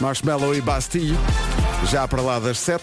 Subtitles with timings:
[0.00, 1.16] Marshmallow e Bastille,
[1.88, 2.82] já para lá das 7.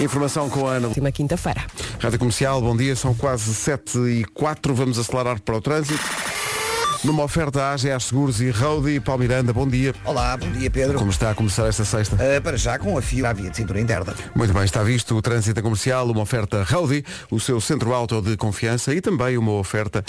[0.00, 0.88] Informação com a Ana.
[0.88, 1.64] Última quinta-feira.
[2.00, 6.02] Rádio Comercial, bom dia, são quase 7 e 4, vamos acelerar para o trânsito.
[7.04, 9.94] Numa oferta à AGA Seguros e Roadie, Paulo Miranda, bom dia.
[10.04, 10.98] Olá, bom dia Pedro.
[10.98, 12.16] Como está a começar esta sexta?
[12.16, 14.14] Uh, para já com a fio à via de cintura interna.
[14.34, 18.36] Muito bem, está visto o trânsito comercial, uma oferta Roadie, o seu centro auto de
[18.36, 20.04] confiança e também uma oferta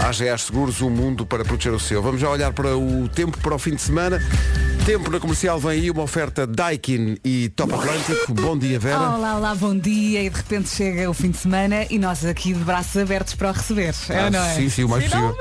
[0.00, 2.02] AGA Seguros, um mundo para proteger o seu.
[2.02, 4.18] Vamos já olhar para o tempo para o fim de semana.
[4.86, 8.32] Tempo na comercial vem aí uma oferta Daikin e Top Atlântico.
[8.32, 8.98] Bom dia, Vera.
[8.98, 10.22] Olá, olá, bom dia.
[10.22, 13.50] E de repente chega o fim de semana e nós aqui de braços abertos para
[13.50, 13.94] o receber.
[14.08, 14.54] É Ah, ou não é?
[14.54, 15.36] sim, sim, o mais possível.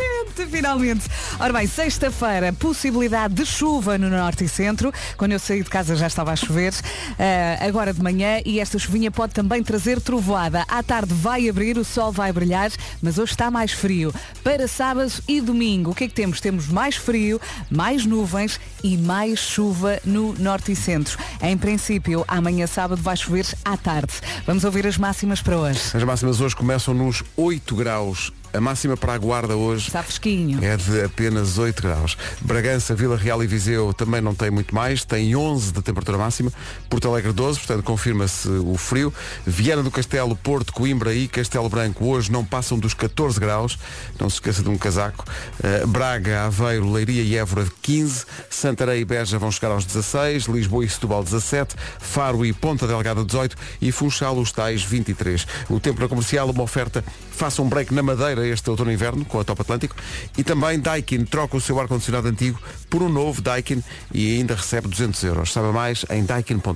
[0.49, 1.07] Finalmente.
[1.39, 4.91] Ora bem, sexta-feira, possibilidade de chuva no norte e centro.
[5.17, 6.73] Quando eu saí de casa já estava a chover.
[7.17, 10.65] Ah, agora de manhã e esta chuvinha pode também trazer trovoada.
[10.67, 14.13] À tarde vai abrir, o sol vai brilhar, mas hoje está mais frio.
[14.43, 16.41] Para sábado e domingo, o que é que temos?
[16.41, 17.39] Temos mais frio,
[17.69, 21.17] mais nuvens e mais chuva no norte e centro.
[21.41, 24.13] Em princípio, amanhã sábado vai chover à tarde.
[24.45, 25.81] Vamos ouvir as máximas para hoje.
[25.93, 28.38] As máximas hoje começam nos 8 graus.
[28.51, 30.63] A máxima para a Guarda hoje Está fresquinho.
[30.63, 32.17] é de apenas 8 graus.
[32.41, 36.51] Bragança, Vila Real e Viseu também não tem muito mais, tem 11 de temperatura máxima.
[36.89, 39.13] Porto Alegre 12, portanto confirma-se o frio.
[39.45, 43.77] Viana do Castelo, Porto, Coimbra e Castelo Branco hoje não passam dos 14 graus.
[44.19, 45.25] Não se esqueça de um casaco.
[45.63, 48.25] Uh, Braga, Aveiro, Leiria e Évora 15.
[48.49, 50.45] Santarém e Beja vão chegar aos 16.
[50.45, 51.75] Lisboa e Setúbal 17.
[51.99, 53.55] Faro e Ponta Delgada 18.
[53.79, 55.45] E Funchal os tais 23.
[55.69, 57.03] O tempo na comercial, uma oferta.
[57.31, 59.95] Faça um break na Madeira este outono e inverno com a Top Atlântico.
[60.37, 62.59] E também Daikin troca o seu ar-condicionado antigo
[62.89, 63.83] por um novo Daikin
[64.13, 65.51] e ainda recebe 200 euros.
[65.51, 66.75] Saiba mais em daikin.com.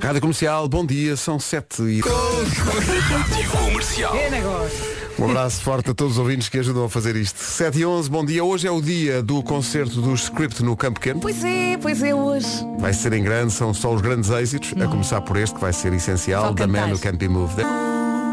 [0.00, 2.00] Rádio Comercial, bom dia, são 7 e...
[4.16, 4.98] É negócio.
[5.18, 7.38] Um abraço forte a todos os ouvintes que ajudam a fazer isto.
[7.38, 8.44] 7 e 11, bom dia.
[8.44, 11.20] Hoje é o dia do concerto do Script no Campo Pequeno.
[11.20, 12.46] Pois é, pois é hoje.
[12.78, 15.72] Vai ser em grande, são só os grandes êxitos, a começar por este que vai
[15.72, 16.92] ser essencial, The Man.
[16.92, 17.87] Who Can't Be Moved.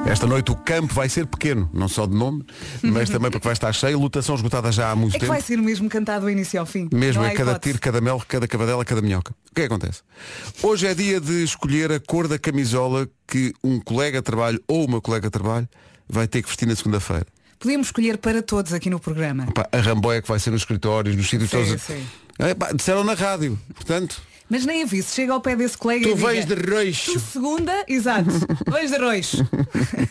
[0.06, 2.46] Esta noite o campo vai ser pequeno, não só de nome,
[2.84, 5.32] mas também porque vai estar cheio, lutação esgotada já há muito É tempo.
[5.32, 6.88] vai ser mesmo cantado do início ao fim.
[6.94, 7.72] Mesmo Não é cada hipótese.
[7.74, 9.34] tiro, cada mel, cada cavadela, cada minhoca.
[9.52, 10.02] O que é que acontece?
[10.62, 14.86] Hoje é dia de escolher a cor da camisola que um colega de trabalho ou
[14.86, 15.68] uma colega de trabalho
[16.08, 17.26] vai ter que vestir na segunda-feira.
[17.58, 19.48] Podíamos escolher para todos aqui no programa.
[19.54, 21.82] Pá, a ramboia que vai ser nos escritórios, nos sítios Sim, todos.
[21.82, 22.06] sim.
[22.38, 26.12] É, pá, disseram na rádio, portanto, Mas nem aviso, chega ao pé desse colega tu
[26.12, 26.14] e
[26.44, 27.14] diga, de roxo.
[27.14, 28.30] Tu segunda, exato,
[28.72, 29.38] vens de roxo.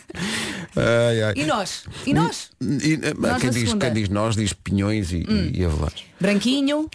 [0.77, 1.33] Ai, ai.
[1.37, 1.85] E nós?
[2.05, 2.49] E nós?
[2.61, 3.73] E, Nós quem, diz.
[3.73, 3.79] Hum.
[3.79, 6.03] quem diz nós diz pinhões e, e, e avalares.
[6.19, 6.89] Branquinho,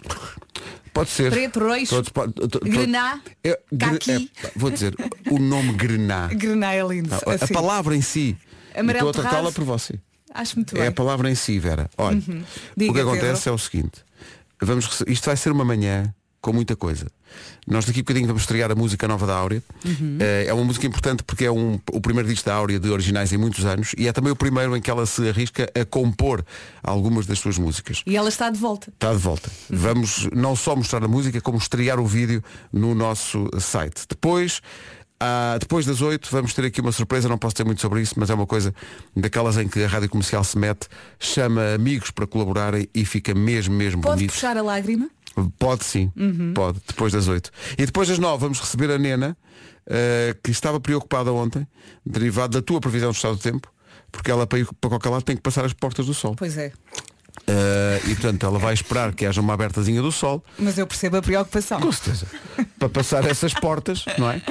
[0.93, 1.31] Pode ser.
[1.31, 2.11] Preto, roxo, Todos
[2.51, 3.59] to- grená, É, é,
[4.55, 4.93] vou dizer,
[5.31, 6.27] o nome grená.
[6.35, 7.13] grená é lindo.
[7.15, 7.53] A- A assim.
[7.53, 8.37] palavra em si.
[8.75, 9.95] Amarelo Estou a tratá-la por você.
[10.33, 10.87] Acho muito É bem.
[10.89, 11.89] a palavra em si, Vera.
[11.97, 12.21] Olha, o
[12.77, 13.49] Diga, que acontece Pedro.
[13.49, 14.05] é o seguinte.
[14.61, 17.05] Vamos, isto vai ser uma manhã com muita coisa.
[17.67, 19.61] Nós daqui a bocadinho vamos estrear a música nova da Áurea.
[19.85, 20.17] Uhum.
[20.19, 23.31] Eh, É uma música importante porque é um, o primeiro disco da Áurea de originais
[23.31, 26.43] em muitos anos e é também o primeiro em que ela se arrisca a compor
[26.83, 28.01] algumas das suas músicas.
[28.05, 28.89] E ela está de volta.
[28.89, 29.49] Está de volta.
[29.69, 34.01] Vamos não só mostrar a música, como estrear o vídeo no nosso site.
[34.09, 34.59] Depois,
[35.19, 38.15] ah, depois das 8, vamos ter aqui uma surpresa, não posso ter muito sobre isso,
[38.17, 38.73] mas é uma coisa
[39.15, 40.87] daquelas em que a rádio comercial se mete,
[41.19, 44.31] chama amigos para colaborarem e fica mesmo, mesmo Pode bonito.
[44.33, 45.07] puxar a lágrima?
[45.57, 46.11] Pode sim,
[46.53, 47.49] pode, depois das 8.
[47.77, 49.37] E depois das 9 vamos receber a Nena,
[49.87, 51.65] eh, que estava preocupada ontem,
[52.05, 53.71] derivado da tua previsão do estado do tempo,
[54.11, 56.35] porque ela para ir para qualquer lado tem que passar as portas do sol.
[56.35, 56.71] Pois é.
[57.47, 61.17] Eh, e portanto ela vai esperar que haja uma abertazinha do sol, Mas eu percebo
[61.17, 61.79] a preocupação.
[61.79, 62.27] com certeza,
[62.77, 64.41] para passar essas portas, não é?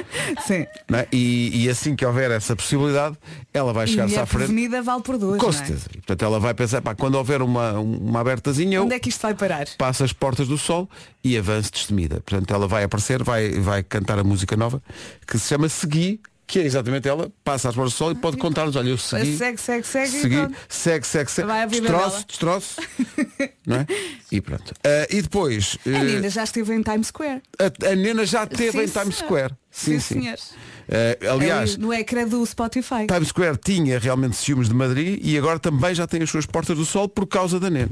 [0.45, 0.65] Sim.
[0.89, 1.07] Não é?
[1.11, 3.17] E, e assim que houver essa possibilidade,
[3.53, 4.45] ela vai chegar-se à frente.
[4.47, 5.39] prevenida vale por duas.
[5.39, 5.51] Com é?
[5.53, 5.87] certeza.
[5.91, 9.21] E, portanto ela vai pensar, pá, quando houver uma, uma abertazinha, Onde é que isto
[9.21, 9.65] vai parar?
[9.77, 10.89] passa as portas do sol
[11.23, 12.21] e avança destemida.
[12.21, 14.81] Portanto, ela vai aparecer, vai, vai cantar a música nova
[15.27, 16.19] que se chama Segui,
[16.51, 19.37] que é exatamente ela, passa as portas do sol e pode contar-nos, olha, eu segui.
[19.37, 20.07] Segue, segue, segue.
[20.09, 20.57] Segui, pronto.
[20.67, 21.47] segue, segue, segue.
[21.47, 22.81] Vai destroço, destroço.
[23.65, 23.87] não é?
[24.29, 24.73] E pronto.
[24.83, 27.41] Ah, e depois, A eh, Nina já esteve em Times Square.
[27.57, 29.27] a, a Nena já esteve Sim, em Times senhor.
[29.27, 29.53] Square.
[29.71, 30.53] Sim, Sim, senhores.
[30.89, 33.07] Ah, aliás, Ali no ecrã do Spotify.
[33.07, 36.75] Times Square tinha realmente ciúmes de Madrid e agora também já tem as suas portas
[36.77, 37.91] do sol por causa da Nena.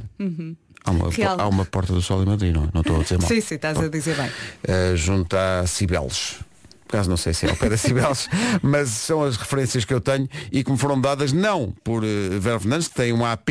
[0.84, 2.70] Há, uma, há uma porta do sol em Madrid, não, é?
[2.74, 3.28] não estou a dizer mal.
[3.30, 4.28] Sim, sim, estás a dizer bem.
[4.30, 6.40] uh, junto a Cibeles.
[6.90, 8.28] Por acaso não sei se é ao pé da Cibeles,
[8.64, 12.08] mas são as referências que eu tenho e que me foram dadas não por uh,
[12.42, 13.50] Vera Fernandes, que tem um AP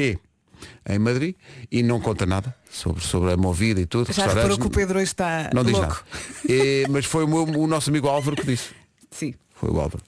[0.88, 1.36] em Madrid
[1.70, 4.12] e não conta nada sobre, sobre a movida e tudo.
[4.12, 5.86] Já reparou que o Pedro está não diz louco?
[5.88, 6.02] nada.
[6.48, 8.70] E- mas foi o, meu- o nosso amigo Álvaro que disse.
[9.08, 9.32] Sim.
[9.54, 10.02] Foi o Álvaro.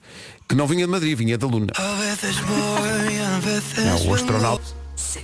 [0.49, 1.69] Que não vinha de Madrid, vinha da Luna.
[3.85, 4.65] Não, o astronauta.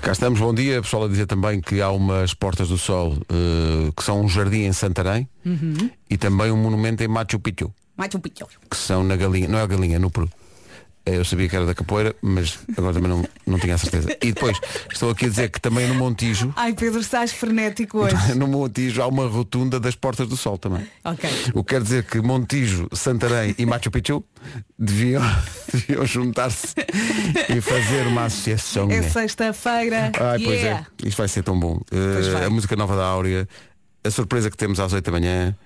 [0.01, 0.81] Cá estamos, bom dia.
[0.81, 4.63] Pessoal a dizer também que há umas Portas do Sol eh, que são um jardim
[4.63, 5.29] em Santarém
[6.09, 8.47] e também um monumento em Machu Picchu, Machu Picchu.
[8.71, 10.31] que são na Galinha, não é a Galinha, é no Peru.
[11.07, 14.11] Eu sabia que era da capoeira, mas agora também não, não tinha a certeza.
[14.21, 14.59] E depois,
[14.93, 18.17] estou aqui a dizer que também no Montijo, Ai Pedro, estás frenético hoje.
[18.35, 20.85] no Montijo há uma rotunda das Portas do Sol também.
[21.05, 21.31] ok.
[21.55, 24.25] O que quer dizer que Montijo, Santarém e Machu Picchu
[24.77, 25.23] deviam,
[25.73, 26.75] deviam juntar-se
[27.57, 28.91] e fazer uma associação.
[28.91, 30.11] É sexta-feira.
[30.19, 30.87] Ai, pois yeah.
[31.05, 31.81] é, isto vai ser tão bom.
[32.33, 32.47] Vai.
[32.47, 33.49] a música nova da Áurea,
[34.03, 35.57] a surpresa que temos às 8 da manhã.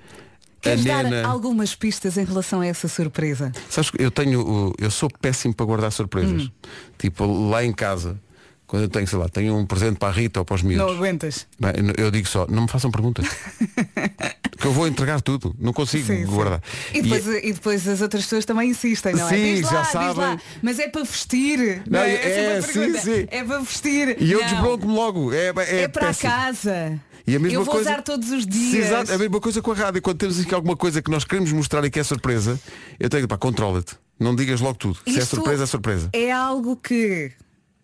[0.61, 1.27] Queres dar Nena.
[1.29, 3.51] algumas pistas em relação a essa surpresa?
[3.69, 4.75] Sabes que eu tenho.
[4.79, 6.43] Eu sou péssimo para guardar surpresas.
[6.45, 6.51] Hum.
[6.99, 8.21] Tipo, lá em casa,
[8.67, 10.69] quando eu tenho, sei lá, tenho um presente para a Rita ou para os Não
[10.69, 10.97] miúdos.
[10.97, 11.47] aguentas.
[11.59, 13.27] Bem, eu digo só, não me façam perguntas.
[14.61, 15.57] que eu vou entregar tudo.
[15.59, 16.31] Não consigo Sim, sim.
[16.31, 16.63] guardar.
[16.93, 19.31] E depois, e depois as outras pessoas também insistem, não é?
[19.35, 20.15] Sim, Diz lá, já sabem.
[20.17, 20.41] lá.
[20.63, 21.83] Mas é para vestir.
[21.89, 23.27] Não, é, é, Essa a sim, sim.
[23.31, 24.17] É para vestir.
[24.21, 24.47] E eu Não.
[24.49, 25.33] desbronco-me logo.
[25.33, 27.01] É, é, É para a casa.
[27.27, 27.91] E a mesma eu vou coisa...
[27.91, 28.87] usar todos os dias.
[28.87, 30.03] exato, é a mesma coisa com a rádio.
[30.03, 32.59] Quando temos aqui alguma coisa que nós queremos mostrar e que é surpresa,
[32.99, 33.97] eu tenho pá, controla-te.
[34.19, 34.99] Não digas logo tudo.
[35.07, 36.11] Se é Isto surpresa, é surpresa.
[36.13, 37.33] É algo que,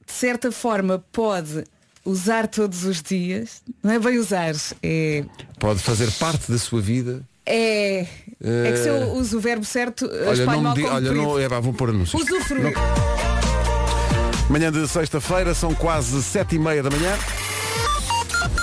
[0.06, 1.65] de certa forma, pode
[2.05, 3.62] usar todos os dias.
[3.83, 4.55] Não é bem usar.
[4.83, 5.25] É.
[5.59, 7.23] Pode fazer parte da sua vida.
[7.44, 8.00] É.
[8.43, 11.38] É que se eu uso o verbo certo, Olha, não me mal di- olha, não,
[11.38, 12.21] é, pá, vou pôr anúncios.
[12.21, 12.75] Usufruir.
[14.50, 17.17] Manhã de sexta-feira, são quase sete e meia da manhã.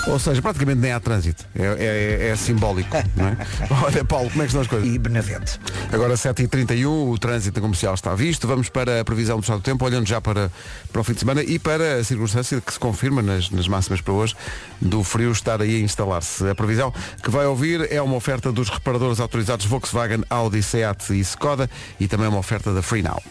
[0.06, 1.44] Ou seja, praticamente nem há trânsito.
[1.54, 3.36] É, é- é simbólico, não é?
[3.84, 4.88] Olha, Paulo, como é que estão as coisas?
[4.88, 5.58] E Benavente.
[5.92, 8.46] Agora 7h31, o trânsito comercial está visto.
[8.46, 10.50] Vamos para a previsão do estado do tempo, olhando já para,
[10.92, 14.00] para o fim de semana e para a circunstância que se confirma nas, nas máximas
[14.00, 14.34] para hoje,
[14.80, 16.48] do frio estar aí a instalar-se.
[16.48, 16.92] A previsão
[17.22, 22.06] que vai ouvir é uma oferta dos reparadores autorizados Volkswagen, Audi, Seat e Skoda e
[22.08, 23.22] também uma oferta da Free Now.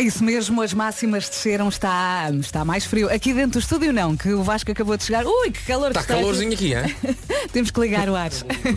[0.00, 3.12] É isso mesmo, as máximas desceram, está, está mais frio.
[3.12, 5.26] Aqui dentro do estúdio não, que o Vasco acabou de chegar.
[5.26, 6.96] Ui, que calor Está que está calorzinho aqui, hein?
[7.52, 8.30] Temos que ligar o ar.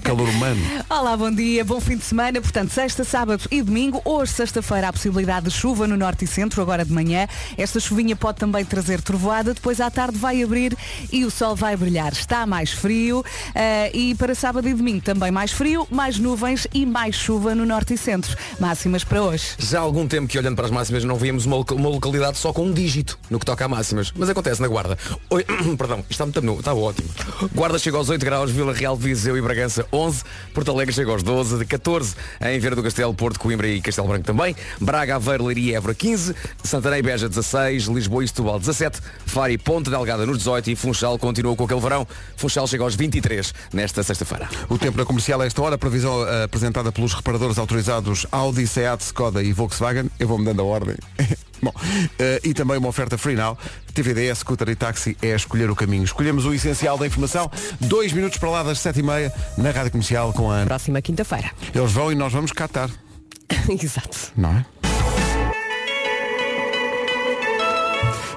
[0.03, 0.59] Calor humano.
[0.89, 2.41] Olá, bom dia, bom fim de semana.
[2.41, 4.01] Portanto, sexta, sábado e domingo.
[4.03, 7.25] Hoje, sexta-feira, há possibilidade de chuva no norte e centro, agora de manhã.
[7.57, 9.53] Esta chuvinha pode também trazer trovoada.
[9.53, 10.75] Depois à tarde vai abrir
[11.09, 12.11] e o sol vai brilhar.
[12.11, 13.23] Está mais frio.
[13.55, 17.65] eh, e para sábado e domingo também mais frio, mais nuvens e mais chuva no
[17.65, 18.35] norte e centro.
[18.59, 19.55] Máximas para hoje.
[19.57, 22.53] Já há algum tempo que olhando para as máximas não víamos uma, uma localidade só
[22.53, 24.11] com um dígito no que toca a máximas.
[24.15, 24.97] Mas acontece na Guarda.
[25.29, 25.45] Oi,
[25.77, 27.09] perdão, está muito está ótimo.
[27.53, 30.23] Guarda chega aos 8 graus, Vila Real, Viseu e Bragança 11,
[30.53, 34.07] Porto Alegre chega aos 12, de 14 em Vieira do Castelo, Porto, Coimbra e Castelo
[34.07, 38.59] Branco também, Braga, Aveiro, Leiria e Évora 15, Santarém e Beja 16, Lisboa e Setúbal
[38.59, 42.07] 17, Faro e Ponte Delgada nos 18 e Funchal continua com aquele verão.
[42.35, 44.49] Funchal chega aos 23 nesta sexta-feira.
[44.69, 49.01] O tempo na comercial a esta hora, previsão eh, apresentada pelos reparadores autorizados Audi, Seat,
[49.01, 50.09] Skoda e Volkswagen.
[50.19, 50.95] Eu vou-me dando a ordem.
[51.61, 51.73] Bom,
[52.19, 53.57] eh, e também uma oferta free now.
[53.93, 56.03] TVD, scooter e táxi é escolher o caminho.
[56.03, 57.49] Escolhemos o essencial da informação.
[57.79, 60.65] Dois minutos para lá das sete e meia na Rádio Comercial com a Ana.
[60.65, 61.51] Próxima quinta-feira.
[61.73, 62.89] Eles vão e nós vamos catar,
[63.81, 64.33] Exato.
[64.35, 64.65] não é?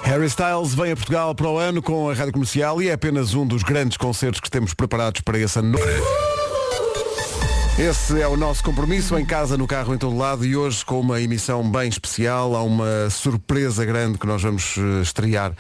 [0.05, 3.35] Harry Styles vem a Portugal para o ano com a Rádio Comercial e é apenas
[3.35, 5.77] um dos grandes concertos que temos preparados para esse ano.
[7.79, 10.99] Esse é o nosso compromisso, em casa, no carro, em todo lado e hoje com
[10.99, 15.53] uma emissão bem especial, há uma surpresa grande que nós vamos eh, estrear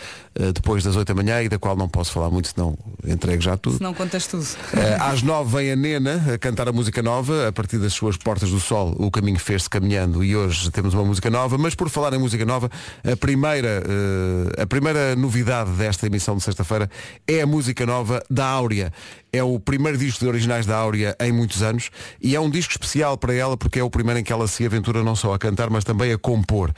[0.52, 3.56] depois das 8 da manhã e da qual não posso falar muito, senão entrego já
[3.56, 3.76] tudo.
[3.76, 4.46] Se não contas tudo.
[4.74, 8.16] Eh, às nove vem a Nena a cantar a música nova, a partir das suas
[8.16, 11.88] portas do sol o caminho fez-se caminhando e hoje temos uma música nova, mas por
[11.88, 12.70] falar em música nova,
[13.04, 16.90] a primeira, eh, a primeira novidade desta emissão de sexta-feira
[17.26, 18.92] é a música nova da Áurea.
[19.32, 22.72] É o primeiro disco de originais da Áurea em muitos anos e é um disco
[22.72, 25.38] especial para ela porque é o primeiro em que ela se aventura não só a
[25.38, 26.72] cantar, mas também a compor.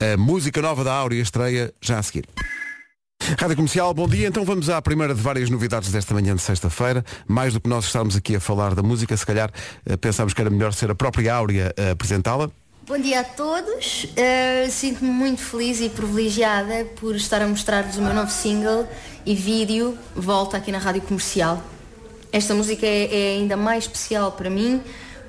[0.00, 2.24] A música nova da Áurea estreia já a seguir.
[3.38, 4.28] Rádio Comercial, bom dia.
[4.28, 7.04] Então vamos à primeira de várias novidades desta manhã de sexta-feira.
[7.26, 9.50] Mais do que nós estarmos aqui a falar da música, se calhar
[9.86, 12.50] eh, pensámos que era melhor ser a própria Áurea a apresentá-la.
[12.86, 14.04] Bom dia a todos.
[14.04, 18.88] Uh, Sinto-me muito feliz e privilegiada por estar a mostrar-vos o meu novo single
[19.24, 21.62] e vídeo Volta aqui na Rádio Comercial.
[22.32, 24.82] Esta música é, é ainda mais especial para mim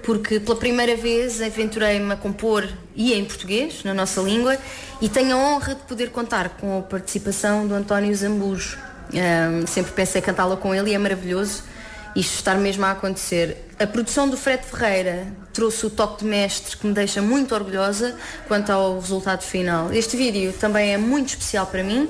[0.04, 4.58] porque pela primeira vez aventurei-me a compor e em português, na nossa língua,
[5.02, 8.78] e tenho a honra de poder contar com a participação do António Zambujo.
[9.14, 11.64] Um, sempre pensei cantá-la com ele e é maravilhoso
[12.16, 13.70] isto estar mesmo a acontecer.
[13.80, 18.16] A produção do Fred Ferreira trouxe o toque de mestre que me deixa muito orgulhosa
[18.48, 19.92] quanto ao resultado final.
[19.94, 22.10] Este vídeo também é muito especial para mim,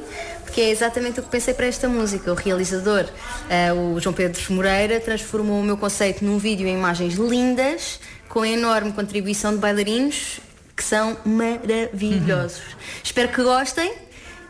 [0.51, 2.29] porque é exatamente o que pensei para esta música.
[2.29, 3.05] O realizador,
[3.50, 8.43] eh, o João Pedro Moreira, transformou o meu conceito num vídeo em imagens lindas, com
[8.43, 10.41] enorme contribuição de bailarinos
[10.75, 12.62] que são maravilhosos.
[13.01, 13.93] Espero que gostem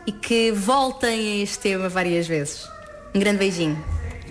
[0.04, 2.68] e que voltem a este tema várias vezes.
[3.14, 3.82] Um grande beijinho.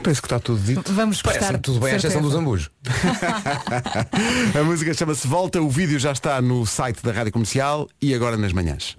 [0.03, 0.91] Penso que está tudo dito.
[0.91, 1.21] Vamos.
[1.21, 2.43] Parece-me tudo bem, à exceção do certeza.
[2.43, 2.69] Zambujo.
[4.59, 8.35] A música chama-se Volta, o vídeo já está no site da Rádio Comercial e agora
[8.35, 8.97] nas manhãs.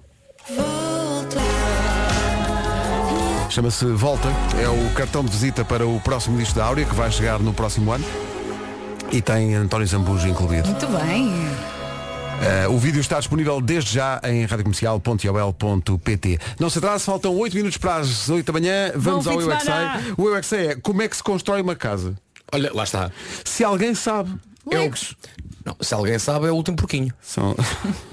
[3.52, 4.28] Chama-se Volta,
[4.58, 7.52] é o cartão de visita para o próximo disco da Áurea, que vai chegar no
[7.52, 8.02] próximo ano.
[9.12, 10.66] E tem António Zambujo incluído.
[10.70, 11.30] Muito bem.
[12.40, 17.76] Eh, o vídeo está disponível desde já em radiocomercial.ol.pt Não se atrase, faltam 8 minutos
[17.76, 18.90] para as 8 da manhã.
[18.96, 19.60] Vamos Bom ao é.
[19.60, 19.74] Sei.
[20.16, 22.16] O Eu é é como é que se constrói uma casa.
[22.50, 23.10] Olha, lá está.
[23.44, 24.34] Se alguém sabe.
[24.66, 25.14] Legos.
[25.64, 27.12] Não, se alguém sabe é o último porquinho.
[27.20, 27.54] São...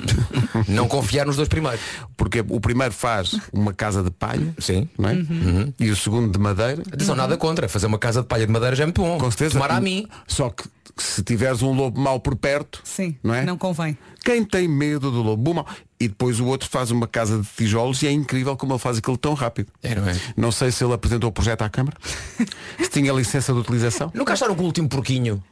[0.68, 1.80] Não confiar nos dois primeiros.
[2.16, 4.88] Porque o primeiro faz uma casa de palha, Sim.
[4.98, 5.14] não é?
[5.14, 5.74] Uhum.
[5.80, 6.82] E o segundo de madeira.
[6.92, 7.68] Atenção, nada contra.
[7.68, 9.18] Fazer uma casa de palha de madeira já é muito bom.
[9.18, 9.54] Com certeza.
[9.54, 10.08] Tomar a mim.
[10.28, 10.64] Só que
[10.98, 13.46] se tiveres um lobo mau por perto, Sim, não é?
[13.46, 13.98] não convém.
[14.24, 15.66] Quem tem medo do lobo mau?
[16.00, 18.98] E depois o outro faz uma casa de tijolos e é incrível como ele faz
[18.98, 19.70] aquilo tão rápido.
[19.84, 20.16] É, não é?
[20.36, 21.98] Não sei se ele apresentou o projeto à Câmara,
[22.82, 24.12] se tinha licença de utilização.
[24.14, 25.44] Nunca acharam que o último porquinho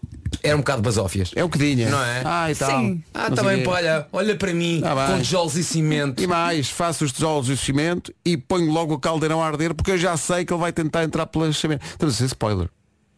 [0.44, 1.32] era um bocado basófias?
[1.36, 1.90] É o que tinha.
[1.90, 2.22] Não é?
[2.26, 2.70] Ah, e tal.
[2.80, 3.04] Sim.
[3.14, 5.16] Ah, Não também, sei olha, olha para mim, Tá bem.
[5.16, 6.22] com tijolos e cimento.
[6.24, 9.74] E mais, faço os tijolos e o cimento e ponho logo o caldeirão a arder
[9.74, 11.80] porque eu já sei que ele vai tentar entrar pela chaminé.
[11.84, 12.70] Estamos a ser spoiler.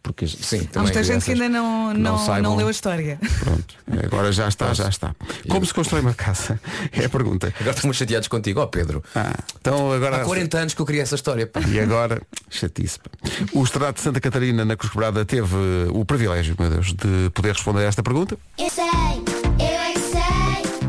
[0.02, 2.52] Porque Sim, Há muita gente que ainda não, não não, saibam.
[2.52, 3.20] não leu a história.
[3.40, 3.76] Pronto,
[4.06, 5.14] agora já está, já está.
[5.48, 6.60] Como se constrói uma casa?
[6.92, 7.54] É a pergunta.
[7.60, 9.04] Agora estamos chateados contigo, ó Pedro.
[9.16, 10.18] Ah, então agora.
[10.22, 11.46] Há 40 anos que eu queria essa história.
[11.46, 11.60] pá.
[11.62, 12.98] E agora, chatice.
[13.00, 13.10] pá.
[13.54, 17.30] O Estado de Santa Catarina na Cruz Quebrada teve uh, o privilégio, meu Deus, de
[17.34, 18.38] poder responder a esta pergunta.
[18.58, 20.20] Eu sei, eu é que sei,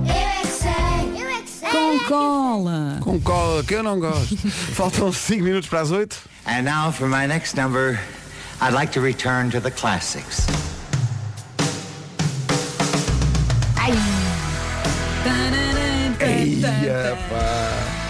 [0.01, 1.69] eu é que sei, eu é que sei.
[1.71, 2.99] Com cola.
[3.03, 4.37] Com cola, que eu não gosto.
[4.75, 6.17] Faltam 5 minutos para as 8.
[6.47, 8.01] And now for my next number,
[8.61, 10.47] I'd like to return to the classics.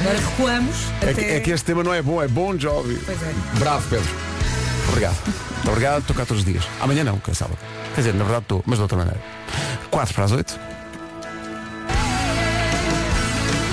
[0.00, 1.14] Agora recuamos É, até...
[1.14, 2.98] que- é que este tema não é bom, é bom jovem.
[3.04, 3.32] Pois é.
[3.58, 4.08] Bravo, Pedro.
[4.88, 5.16] Obrigado.
[5.26, 6.64] Muito obrigado, estou cá todos os dias.
[6.80, 7.58] Amanhã não, que é sábado.
[7.94, 9.20] Quer dizer, na verdade estou, mas de outra maneira.
[9.90, 10.60] 4 para as 8.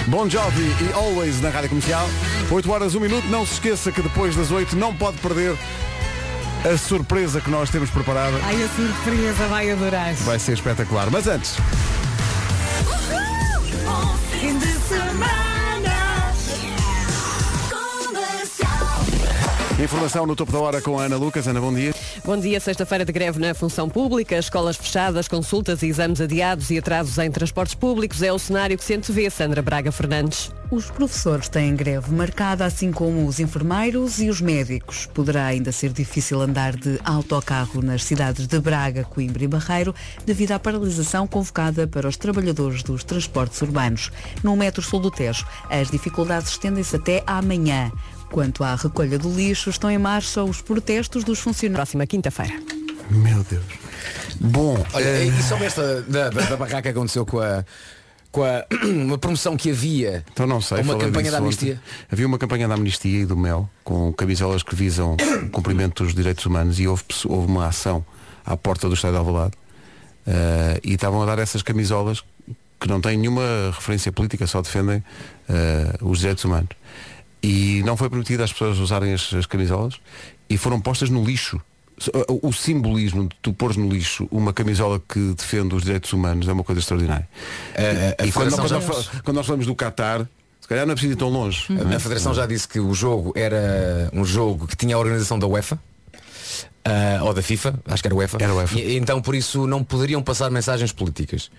[0.07, 2.07] Bom Jovi e Always na Rádio Comercial.
[2.51, 3.27] 8 horas, 1 minuto.
[3.27, 5.57] Não se esqueça que depois das 8 não pode perder
[6.65, 8.37] a surpresa que nós temos preparada.
[8.43, 10.13] Ai, a surpresa vai adorar.
[10.15, 11.09] Vai ser espetacular.
[11.11, 11.55] Mas antes,
[14.31, 15.47] Fim de semana.
[19.79, 21.47] informação no topo da hora com a Ana Lucas.
[21.47, 21.93] Ana, bom dia.
[22.27, 26.77] Bom dia, sexta-feira de greve na função pública, escolas fechadas, consultas e exames adiados e
[26.77, 30.51] atrasos em transportes públicos é o cenário que se antevê, Sandra Braga Fernandes.
[30.69, 35.05] Os professores têm greve marcada, assim como os enfermeiros e os médicos.
[35.05, 40.51] Poderá ainda ser difícil andar de autocarro nas cidades de Braga, Coimbra e Barreiro, devido
[40.51, 44.11] à paralisação convocada para os trabalhadores dos transportes urbanos.
[44.43, 47.89] No metro sul do Tejo, as dificuldades estendem-se até amanhã.
[48.31, 51.77] Quanto à recolha do lixo, estão em marcha os protestos dos funcionários.
[51.77, 52.53] Próxima quinta-feira.
[53.09, 53.63] Meu Deus.
[54.39, 57.63] Bom, Olha, eh, e sobre esta da, da, da barraca que aconteceu com a,
[58.31, 60.81] com a uma promoção que havia Então não sei.
[60.81, 61.73] uma campanha da amnistia.
[61.73, 61.81] ontem.
[62.11, 66.13] Havia uma campanha da amnistia e do mel com camisolas que visam o cumprimento dos
[66.13, 68.05] direitos humanos e houve, houve uma ação
[68.45, 69.53] à porta do Estado de Alvalade
[70.27, 72.23] eh, e estavam a dar essas camisolas
[72.79, 75.03] que não têm nenhuma referência política, só defendem
[75.49, 76.69] eh, os direitos humanos.
[77.49, 79.95] E não foi permitido às pessoas usarem as, as camisolas
[80.49, 81.61] e foram postas no lixo.
[82.27, 86.47] O, o simbolismo de tu pôres no lixo uma camisola que defende os direitos humanos
[86.47, 87.27] é uma coisa extraordinária.
[87.75, 90.27] A- a- a e quando, quando nós, quando nós falamos do Qatar,
[90.61, 91.65] se calhar não é preciso ir tão longe.
[91.95, 95.47] A Federação já disse que o jogo era um jogo que tinha a organização da
[95.47, 95.79] UEFA.
[96.85, 98.37] ah, ou da FIFA, acho que era UEFA.
[98.41, 98.79] Era UEFA.
[98.79, 101.49] E, então por isso não poderiam passar mensagens políticas.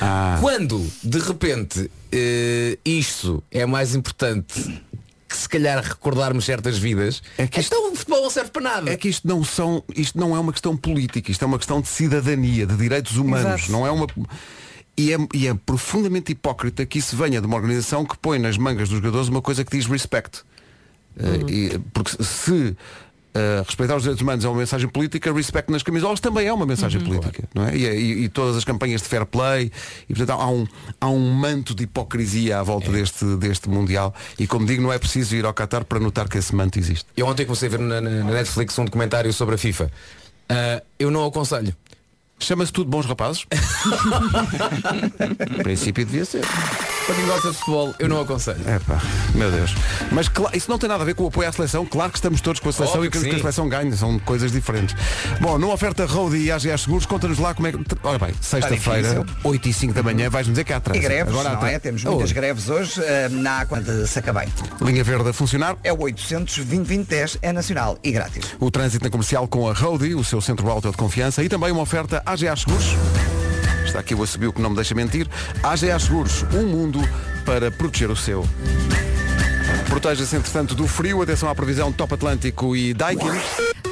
[0.00, 0.38] Ah.
[0.40, 4.80] Quando, de repente, eh, isto é mais importante
[5.32, 8.62] que se calhar recordarmos certas vidas, É que isto- então o futebol não serve para
[8.62, 8.90] nada.
[8.90, 11.80] É que isto não são, isto não é uma questão política, isto é uma questão
[11.80, 13.72] de cidadania, de direitos humanos, Exato.
[13.72, 14.06] não é uma
[14.96, 18.58] e é, e é profundamente hipócrita que isso venha de uma organização que põe nas
[18.58, 20.40] mangas dos jogadores uma coisa que diz respect.
[21.18, 22.76] Eh, e- porque se
[23.34, 26.66] eh, respeitar os direitos humanos é uma mensagem política, respect nas camisolas também é uma
[26.66, 27.48] mensagem política.
[27.54, 27.76] Não é?
[27.76, 29.70] E, e- e todas as campanhas de fair play,
[30.08, 30.66] e portanto há um,
[31.00, 34.14] há um manto de hipocrisia à volta deste, deste Mundial.
[34.38, 37.06] E como digo, não é preciso ir ao Qatar para notar que esse manto existe.
[37.16, 39.90] Eu ontem comecei a ver na, na- Netflix um documentário sobre a FIFA.
[40.48, 41.74] Ah, eu não aconselho.
[42.42, 43.46] Chama-se tudo bons rapazes?
[45.58, 46.40] Em princípio devia ser.
[47.06, 48.60] Para quem gosta de futebol, eu não aconselho.
[48.66, 49.00] É pá,
[49.34, 49.74] meu Deus.
[50.12, 51.84] Mas cla- isso não tem nada a ver com o apoio à seleção.
[51.84, 53.56] Claro que estamos todos com a seleção Óbvio e que queremos que a sim.
[53.56, 53.96] seleção ganhe.
[53.96, 54.94] São coisas diferentes.
[55.40, 57.78] Bom, numa oferta Road e AGA Seguros, conta-nos lá como é que.
[58.02, 59.26] Ora bem, sexta-feira, difícil.
[59.44, 61.06] 8 e 5 da manhã, vais-nos dizer que há E trânsito.
[61.08, 61.78] greves, Agora há não é?
[61.78, 64.48] Temos muitas Oh, greves hoje eh, na Aqua de Sacabém.
[64.80, 65.76] Linha verde a funcionar.
[65.82, 68.54] É o 800 2010 é nacional e grátis.
[68.60, 71.70] O trânsito na comercial com a Roadie, o seu centro auto de confiança, e também
[71.72, 72.86] uma oferta AGA Seguros.
[73.84, 75.28] Está aqui o assobio que não me deixa mentir.
[75.62, 76.98] AGA Seguros, um mundo
[77.44, 78.48] para proteger o seu.
[79.86, 81.20] Proteja-se, entretanto, do frio.
[81.20, 83.28] Atenção à previsão Top Atlântico e Daikin.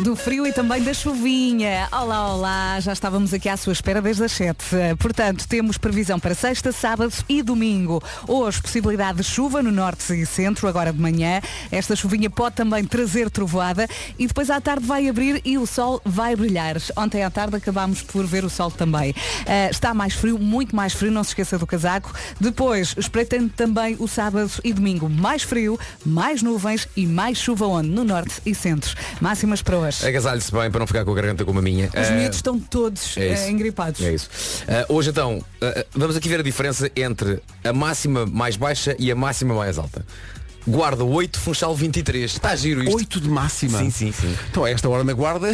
[0.03, 1.87] Do frio e também da chuvinha.
[1.93, 4.65] Olá, olá, já estávamos aqui à sua espera desde as 7.
[4.99, 8.03] Portanto, temos previsão para sexta, sábado e domingo.
[8.27, 11.43] Hoje, possibilidade de chuva no norte e centro, agora de manhã.
[11.71, 13.87] Esta chuvinha pode também trazer trovoada
[14.19, 16.77] e depois à tarde vai abrir e o sol vai brilhar.
[16.97, 19.15] Ontem à tarde acabámos por ver o sol também.
[19.47, 22.11] Ah, está mais frio, muito mais frio, não se esqueça do casaco.
[22.41, 27.91] Depois, espreitando também o sábado e domingo, mais frio, mais nuvens e mais chuva onde?
[27.91, 28.97] No norte e centro.
[29.21, 29.90] Máximas para hoje.
[30.05, 31.87] Agasalhe-se bem para não ficar com a garganta como a minha.
[31.89, 33.43] Os Ah, miúdos estão todos é isso.
[33.45, 34.01] eh, engripados.
[34.03, 34.29] É isso.
[34.69, 39.11] Ah, hoje então, ah, vamos aqui ver a diferença entre a máxima mais baixa e
[39.11, 40.05] a máxima mais alta.
[40.69, 42.33] Guarda 8, Funchal 23.
[42.33, 42.95] Está giro isto.
[42.97, 43.79] 8 de máxima.
[43.79, 44.37] Sim, sim, sim.
[44.51, 45.49] Então, a esta hora na guarda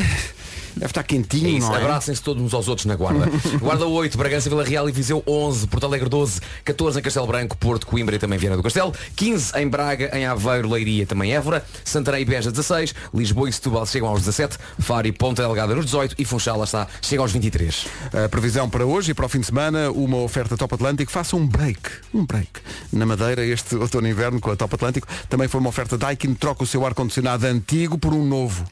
[0.77, 1.79] deve estar É quentinho, não é?
[1.79, 3.31] abracem-se todos uns aos outros na guarda.
[3.59, 7.57] guarda 8, Bragança, Vila Real e Viseu 11, Porto Alegre 12, 14 em Castelo Branco,
[7.57, 11.35] Porto, Coimbra e também Viana do Castelo, 15 em Braga, em Aveiro, Leiria e também
[11.35, 15.75] Évora, Santarém e Beja 16, Lisboa e Setúbal chegam aos 17, Faro e Ponta Delgada
[15.75, 17.87] nos 18 e Funchal lá está, chega aos 23.
[18.25, 21.11] A previsão para hoje e para o fim de semana, uma oferta Top Atlântico.
[21.11, 21.81] Faça um break,
[22.13, 22.51] um break.
[22.93, 25.07] Na Madeira, este outono e inverno com a Top Atlântico.
[25.29, 26.35] Também foi uma oferta Daikin.
[26.35, 28.65] Troca o seu ar-condicionado antigo por um novo.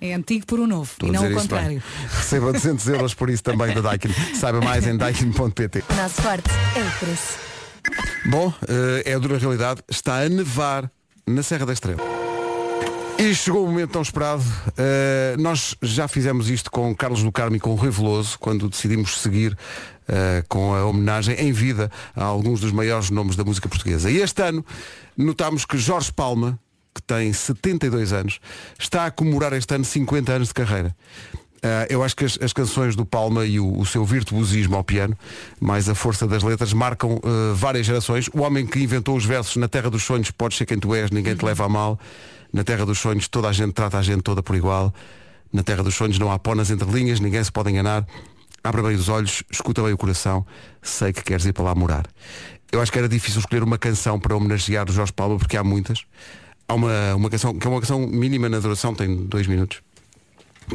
[0.00, 1.82] É antigo por um novo Estou e não o contrário.
[2.10, 4.08] Receba 200 euros por isso também da Daikin.
[4.34, 5.84] Saiba mais em daikin.pt.
[5.96, 7.38] Nosso forte é o preço.
[8.26, 9.82] Bom, eh, é a dura realidade.
[9.88, 10.90] Está a nevar
[11.26, 12.00] na Serra da Estrela.
[13.18, 14.42] E chegou o momento tão esperado.
[14.78, 18.68] Eh, nós já fizemos isto com Carlos do Carmo e com o Rui Veloso, quando
[18.68, 19.56] decidimos seguir
[20.08, 24.10] eh, com a homenagem em vida a alguns dos maiores nomes da música portuguesa.
[24.10, 24.64] E este ano
[25.16, 26.58] notámos que Jorge Palma,
[27.00, 28.40] que tem 72 anos,
[28.78, 30.94] está a comemorar este ano 50 anos de carreira.
[31.62, 34.84] Ah, eu acho que as, as canções do Palma e o, o seu virtuosismo ao
[34.84, 35.16] piano,
[35.60, 38.28] mais a força das letras, marcam ah, várias gerações.
[38.32, 41.10] O homem que inventou os versos na Terra dos Sonhos, podes ser quem tu és,
[41.10, 41.98] ninguém te leva a mal.
[42.52, 44.92] Na Terra dos Sonhos, toda a gente trata a gente toda por igual.
[45.52, 48.06] Na Terra dos Sonhos não há pó nas entrelinhas, ninguém se pode enganar.
[48.62, 50.44] Abre bem os olhos, escuta bem o coração,
[50.82, 52.06] sei que queres ir para lá morar.
[52.70, 55.64] Eu acho que era difícil escolher uma canção para homenagear o Jorge Palma, porque há
[55.64, 56.04] muitas.
[56.70, 59.82] Há uma, uma canção que é uma canção mínima na duração, tem dois minutos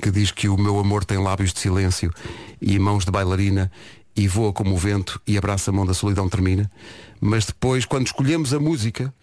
[0.01, 2.11] que diz que o meu amor tem lábios de silêncio
[2.61, 3.71] e mãos de bailarina
[4.13, 6.69] e voa como o vento e abraça a mão da solidão termina.
[7.21, 9.13] Mas depois, quando escolhemos a música,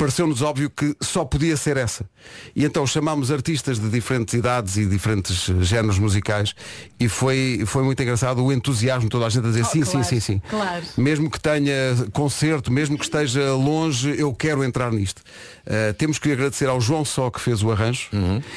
[0.00, 2.08] pareceu-nos óbvio que só podia ser essa.
[2.56, 6.54] E então chamámos artistas de diferentes idades e diferentes géneros musicais
[6.98, 9.82] e foi, foi muito engraçado o entusiasmo de toda a gente a dizer Oh, sim,
[9.82, 10.42] claro, sim, sim, sim.
[10.48, 10.82] claro.
[10.96, 15.20] Mesmo que tenha concerto, mesmo que esteja longe, eu quero entrar nisto.
[15.66, 18.08] Uh, temos que agradecer ao João Só que fez o arranjo.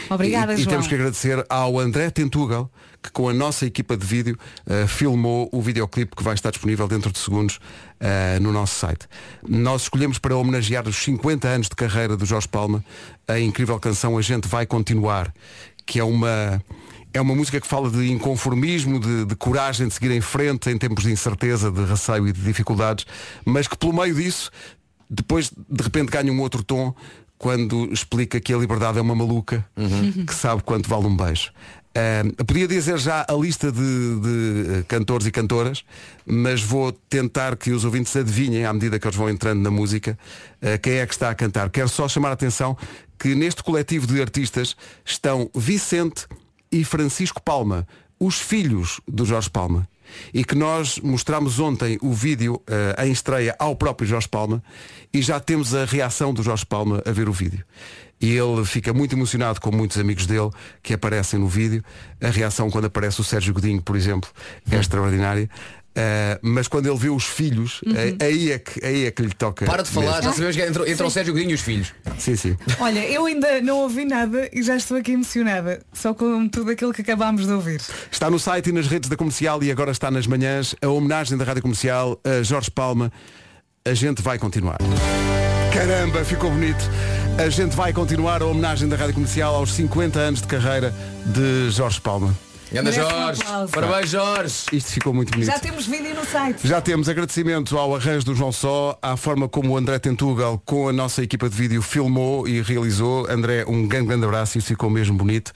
[0.10, 0.70] Obrigada, e, e João.
[0.70, 2.72] temos que agradecer ao André Tentugal,
[3.04, 6.88] que com a nossa equipa de vídeo uh, filmou o videoclipe que vai estar disponível
[6.88, 9.06] dentro de segundos uh, no nosso site.
[9.48, 12.84] Nós escolhemos para homenagear os 50 anos de carreira do Jorge Palma
[13.28, 15.34] a incrível canção A Gente Vai Continuar,
[15.86, 16.64] que é uma.
[17.16, 20.78] É uma música que fala de inconformismo, de, de coragem de seguir em frente em
[20.80, 23.06] tempos de incerteza, de receio e de dificuldades,
[23.46, 24.50] mas que pelo meio disso,
[25.08, 26.92] depois de repente ganha um outro tom
[27.38, 29.64] quando explica que a liberdade é uma maluca
[30.26, 31.52] que sabe quanto vale um beijo.
[31.96, 35.84] Ah, podia dizer já a lista de, de, eh, cantores e cantoras,
[36.26, 40.18] mas vou tentar que os ouvintes adivinhem à medida que eles vão entrando na música
[40.60, 41.70] eh, quem é que está a cantar.
[41.70, 42.76] Quero só chamar a atenção
[43.20, 44.76] que neste coletivo de artistas
[45.06, 46.26] estão Vicente
[46.72, 47.88] e Francisco Palma,
[48.20, 49.88] os filhos do Jorge Palma.
[50.34, 54.64] E que nós mostramos ontem o vídeo eh, em estreia ao próprio Jorge Palma
[55.14, 57.64] e já temos a reação do Jorge Palma a ver o vídeo.
[58.22, 60.50] E ele fica muito emocionado com muitos amigos dele
[60.82, 61.84] que aparecem no vídeo.
[62.22, 64.30] A reação quando aparece o Sérgio Godinho, por exemplo,
[64.72, 65.50] é extraordinária.
[65.96, 69.34] Eh, mas quando ele vê os filhos, eh, aí, é que, aí é que lhe
[69.34, 69.66] toca.
[69.66, 70.24] Para de falar, mesmo.
[70.24, 71.94] já sabemos que entrou, entrou o Sérgio Godinho e os filhos.
[72.18, 72.58] Sim, sim.
[72.80, 76.92] Olha, eu ainda não ouvi nada e já estou aqui emocionada, só com tudo aquilo
[76.92, 77.82] que acabámos de ouvir.
[78.12, 81.38] Está no site e nas redes da comercial e agora está nas manhãs a homenagem
[81.38, 83.12] da Rádio Comercial a Jorge Palma.
[83.86, 84.78] A gente vai continuar.
[85.74, 86.84] Caramba, ficou bonito.
[87.38, 90.94] A gente vai continuar a homenagem da Rádio Comercial aos 50 anos de carreira
[91.26, 92.34] de Jorge Palma.
[92.78, 93.42] Anda um Jorge.
[93.42, 93.74] aplauso.
[93.74, 94.56] Parabéns Jorge.
[94.72, 95.46] Isto ficou muito bonito.
[95.46, 96.68] Já temos vídeo no site.
[96.68, 100.90] Já temos agradecimento ao arranjo do João Só, à forma como o André Tentugal com
[100.90, 103.30] a nossa equipa de vídeo filmou e realizou.
[103.30, 105.52] André, um grande, grande abraço, isso ficou mesmo bonito.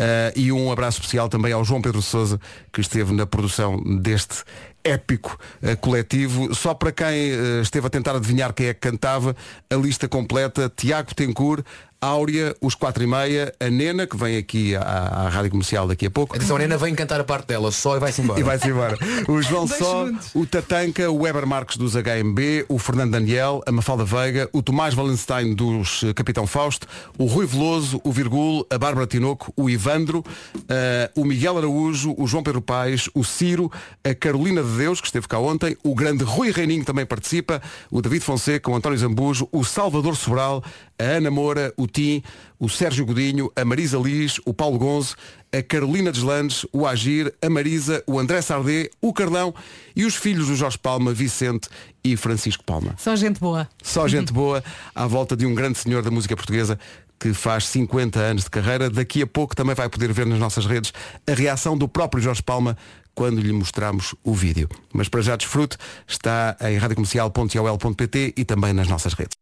[0.00, 2.40] Ah, e um abraço especial também ao João Pedro Sousa,
[2.72, 4.44] que esteve na produção deste
[4.84, 6.54] épico ah, coletivo.
[6.54, 9.34] Só para quem ah, esteve a tentar adivinhar quem é que cantava,
[9.68, 11.64] a lista completa, Tiago Tencourt,
[12.02, 16.06] Áurea, os quatro e meia, a Nena, que vem aqui à, à Rádio Comercial daqui
[16.06, 16.34] a pouco.
[16.34, 18.40] Atenção, a Nena vem cantar a parte dela só e vai-se embora.
[18.40, 18.98] E vai-se embora.
[19.28, 23.72] O João Dois Só, o Tatanka, o Weber Marques dos HMB, o Fernando Daniel, a
[23.72, 26.86] Mafalda Veiga, o Tomás Valenstein dos eh, Capitão Fausto,
[27.18, 30.24] o Rui Veloso, o Virgul, a Bárbara Tinoco, o Ivandro,
[30.70, 33.70] eh, o Miguel Araújo, o João Pedro Paes, o Ciro,
[34.02, 38.00] a Carolina de Deus, que esteve cá ontem, o grande Rui Reininho também participa, o
[38.00, 40.62] David Fonseca, o António Zambujo, o Salvador Sobral,
[40.98, 42.22] a Ana Moura, o Tim,
[42.58, 45.16] o Sérgio Godinho, a Marisa Liz, o Paulo Gonzo,
[45.52, 49.54] a Carolina Deslandes, o Agir, a Marisa, o André Sardé, o Carlão
[49.94, 51.68] e os filhos do Jorge Palma, Vicente
[52.04, 52.94] e Francisco Palma.
[52.98, 53.68] Só gente boa.
[53.82, 54.62] Só gente boa
[54.94, 56.78] à volta de um grande senhor da música portuguesa
[57.20, 58.88] que faz 50 anos de carreira.
[58.88, 60.92] Daqui a pouco também vai poder ver nas nossas redes
[61.26, 62.76] a reação do próprio Jorge Palma
[63.14, 64.68] quando lhe mostramos o vídeo.
[64.92, 69.36] Mas para já desfrute, está em radiocomercial.ol.pt e também nas nossas redes.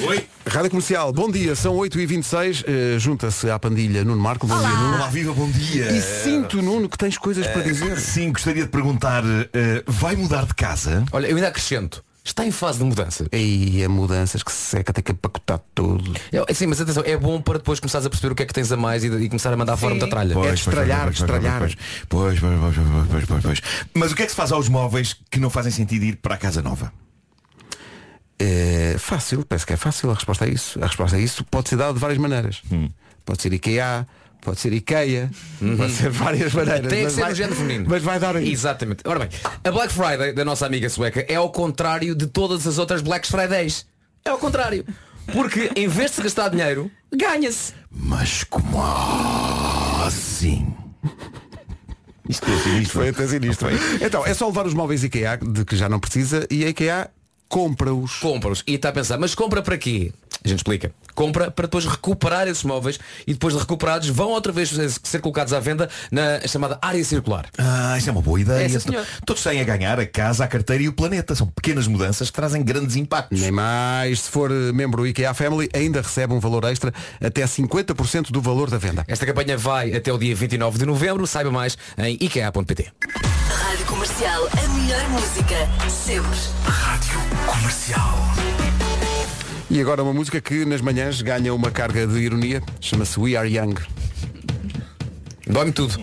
[0.00, 0.26] Oi.
[0.46, 4.96] Rádio Comercial, bom dia, são 8h26, eh, junta-se à pandilha Nuno Marco, bom dia Nuno.
[4.96, 5.92] Olá, viva, bom dia.
[5.92, 7.98] E sinto, Nuno, que tens coisas para dizer.
[8.00, 11.04] Sim, gostaria de perguntar, eh, vai mudar de casa?
[11.12, 12.02] Olha, eu ainda acrescento.
[12.24, 13.26] Está em fase de mudança.
[13.32, 16.12] E a mudanças que se seca, tem que empacotar tudo.
[16.30, 18.52] É, sim, mas atenção, é bom para depois começares a perceber o que é que
[18.54, 20.38] tens a mais e, e começar a mandar fora muita tralha.
[20.38, 21.58] É de estralhar, pois, pois, estralhar.
[21.60, 21.74] Pois,
[22.08, 23.62] pois, pois, pois, pois, pois, pois, pois.
[23.92, 26.36] Mas o que é que se faz aos móveis que não fazem sentido ir para
[26.36, 26.92] a casa nova?
[28.38, 30.82] É fácil, parece que é fácil a resposta a isso.
[30.82, 32.62] A resposta a isso pode ser dada de várias maneiras.
[33.24, 34.06] Pode ser IKEA,
[34.42, 35.30] pode ser IKEA,
[35.78, 36.88] pode ser várias maneiras.
[36.88, 37.86] Tem que mas ser vai- no género feminino.
[37.88, 38.52] Mas vai dar aí.
[38.52, 39.02] Exatamente.
[39.06, 39.28] Ora bem,
[39.64, 43.26] a Black Friday da nossa amiga sueca é ao contrário de todas as outras Black
[43.26, 43.86] Fridays.
[44.24, 44.84] É ao contrário.
[45.32, 47.72] Porque em vez de se gastar dinheiro, ganha-se.
[47.90, 48.82] Mas como
[50.04, 50.66] assim?
[52.28, 53.00] Isto é sinistro.
[53.00, 53.68] Foi até sinistro.
[54.00, 57.10] Então, é só levar os móveis IKEA, de que já não precisa, e a IKEA
[57.52, 58.14] compra-os.
[58.14, 58.64] Compra-os.
[58.66, 60.10] E está a pensar, mas compra para quê?
[60.42, 60.90] A gente explica.
[61.14, 64.70] Compra para depois recuperar esses móveis e depois de recuperados vão outra vez
[65.02, 67.46] ser colocados à venda na chamada área circular.
[67.58, 68.64] Ah, isso é uma boa ideia.
[68.64, 69.04] É.
[69.26, 71.34] Todos têm a ganhar a casa, a carteira e o planeta.
[71.34, 73.38] São pequenas mudanças que trazem grandes impactos.
[73.38, 78.30] Nem mais, se for eh, membro IKEA Family, ainda recebe um valor extra até 50%
[78.30, 79.04] do valor da venda.
[79.06, 81.26] Esta campanha vai até o dia 29 de novembro.
[81.26, 82.90] Saiba mais em ikea.pt.
[83.72, 86.38] Rádio Comercial, a melhor música, sempre.
[86.64, 88.18] Rádio Comercial.
[89.70, 93.48] E agora uma música que nas manhãs ganha uma carga de ironia, chama-se We Are
[93.48, 93.74] Young.
[95.46, 96.00] Dói-me tudo.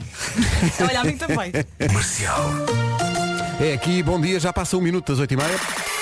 [0.81, 1.51] Olha, a mim também.
[1.87, 2.49] Comercial.
[3.59, 5.98] É aqui, bom dia, já passa um minuto das 8h30.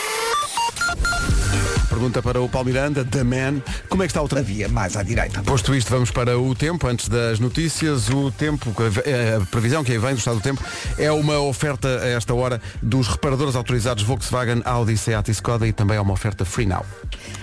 [1.97, 3.59] Pergunta para o Paulo Miranda, The Man.
[3.89, 4.51] Como é que está o trânsito?
[4.51, 5.41] Havia mais à direita.
[5.41, 8.07] Posto isto, vamos para o tempo, antes das notícias.
[8.09, 10.63] O tempo, a previsão que aí vem do estado do tempo,
[10.95, 15.73] é uma oferta a esta hora dos reparadores autorizados Volkswagen, Audi, Seat e Skoda e
[15.73, 16.85] também é uma oferta Free Now.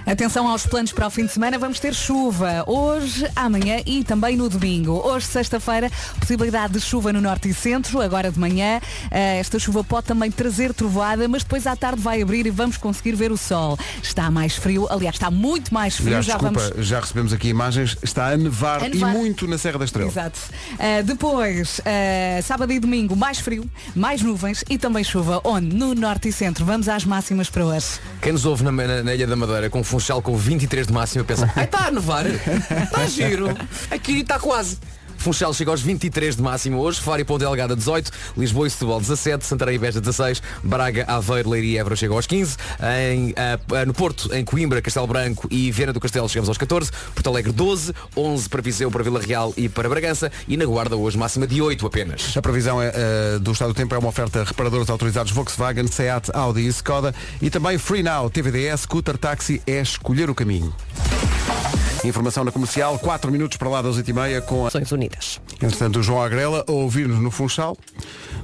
[0.06, 4.36] Atenção aos planos para o fim de semana, vamos ter chuva hoje, amanhã e também
[4.36, 4.92] no domingo.
[5.04, 5.90] Hoje, sexta-feira,
[6.20, 8.80] possibilidade de chuva no norte e centro, agora de manhã.
[9.10, 12.76] Eh, Esta chuva pode também trazer trovoada, mas depois à tarde vai abrir e vamos
[12.76, 13.76] conseguir ver o sol.
[14.00, 16.08] Está mais frio, aliás, está muito mais frio.
[16.08, 19.14] Aliás, já desculpa, vamos já recebemos aqui imagens, está a nevar, A nevar.
[19.14, 20.08] e muito na Serra da Estrela.
[20.10, 20.38] Exato.
[20.74, 25.40] Uh, depois, uh, sábado e domingo, mais frio, mais nuvens e também chuva.
[25.44, 25.74] Onde?
[25.74, 26.64] No norte e centro.
[26.64, 27.86] Vamos às máximas para hoje.
[28.20, 30.92] Quem nos ouve na, na- na Ilha da Madeira com um funchal com 23 de
[30.92, 33.48] máximo pensa, está a nevar, está giro,
[33.90, 34.78] aqui está quase.
[35.24, 39.00] Funchal chega aos 23 de máximo hoje, Faro e Ponte Delgada 18, Lisboa e Setúbal
[39.00, 42.58] 17, Santarém e Beja 16, Braga, Aveiro, Leiria e Évora chegam aos 15,
[43.10, 46.90] em, ah, no Porto, em Coimbra, Castelo Branco e Viana do Castelo chegamos aos 14,
[47.14, 50.94] Porto Alegre 12, 11 para Viseu, para Vila Real e para Bragança e na Guarda
[50.94, 52.36] hoje máxima de 8 apenas.
[52.36, 56.32] A previsão é, eh, do estado do tempo é uma oferta reparadores autorizados Volkswagen, Seat,
[56.34, 60.74] Audi e Skoda e também Free Now, TVDS, Scooter, Táxi é escolher o caminho.
[62.04, 64.64] Informação na comercial, 4 minutos para lá das 8h30 com a...
[64.64, 65.40] Nações Unidas.
[65.54, 67.76] Entretanto, o João Agrela a ouvir-nos no Funchal.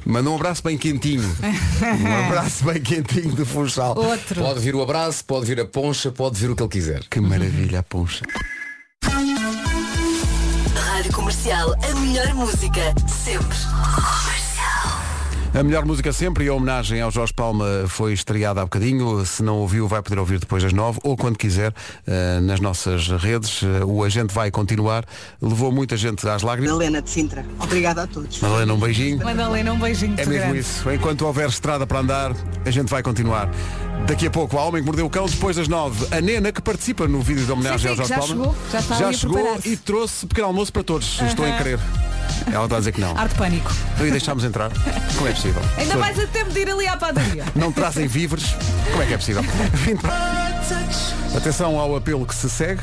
[0.05, 1.23] Manda um abraço bem quentinho.
[1.23, 3.97] um abraço bem quentinho do Funchal.
[3.97, 4.43] Outro.
[4.43, 7.03] Pode vir o abraço, pode vir a poncha, pode vir o que ele quiser.
[7.11, 8.25] Que maravilha a poncha.
[10.75, 13.57] Rádio Comercial, a melhor música, sempre.
[15.53, 19.27] A melhor música sempre e a homenagem ao Jorge Palma foi estreada há bocadinho.
[19.27, 21.75] Se não ouviu, vai poder ouvir depois das nove ou quando quiser
[22.07, 23.61] eh, nas nossas redes.
[23.85, 25.05] O agente vai continuar.
[25.43, 26.73] Levou muita gente às lágrimas.
[26.73, 27.45] Helena de Sintra.
[27.59, 28.41] Obrigada a todos.
[28.41, 29.19] Madalena, um beijinho.
[29.25, 30.59] Madalena, um beijinho É mesmo grande.
[30.61, 30.89] isso.
[30.91, 32.33] Enquanto houver estrada para andar,
[32.65, 33.51] a gente vai continuar.
[34.07, 36.63] Daqui a pouco, a Homem que Mordeu o Cão, depois das nove, a Nena, que
[36.63, 38.55] participa no vídeo de homenagem Sim, sim, ao Jorge já Palma.
[38.71, 41.21] chegou, já a chegou e trouxe pequeno almoço para todos.
[41.23, 41.79] Estou em querer.
[42.53, 43.17] Ela está a dizer que não.
[43.17, 43.73] Ar de pânico.
[43.95, 44.71] Então, e deixámos entrar?
[45.17, 45.63] Como é possível?
[45.79, 47.45] Ainda mais a tempo de ir ali à padaria.
[47.55, 48.55] Não trazem víveres?
[48.91, 49.43] Como é que é possível?
[49.75, 50.41] Vim para-
[51.37, 52.83] Atenção ao apelo que se segue.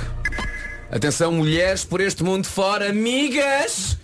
[0.90, 3.98] Atenção, mulheres por este mundo fora, amigas!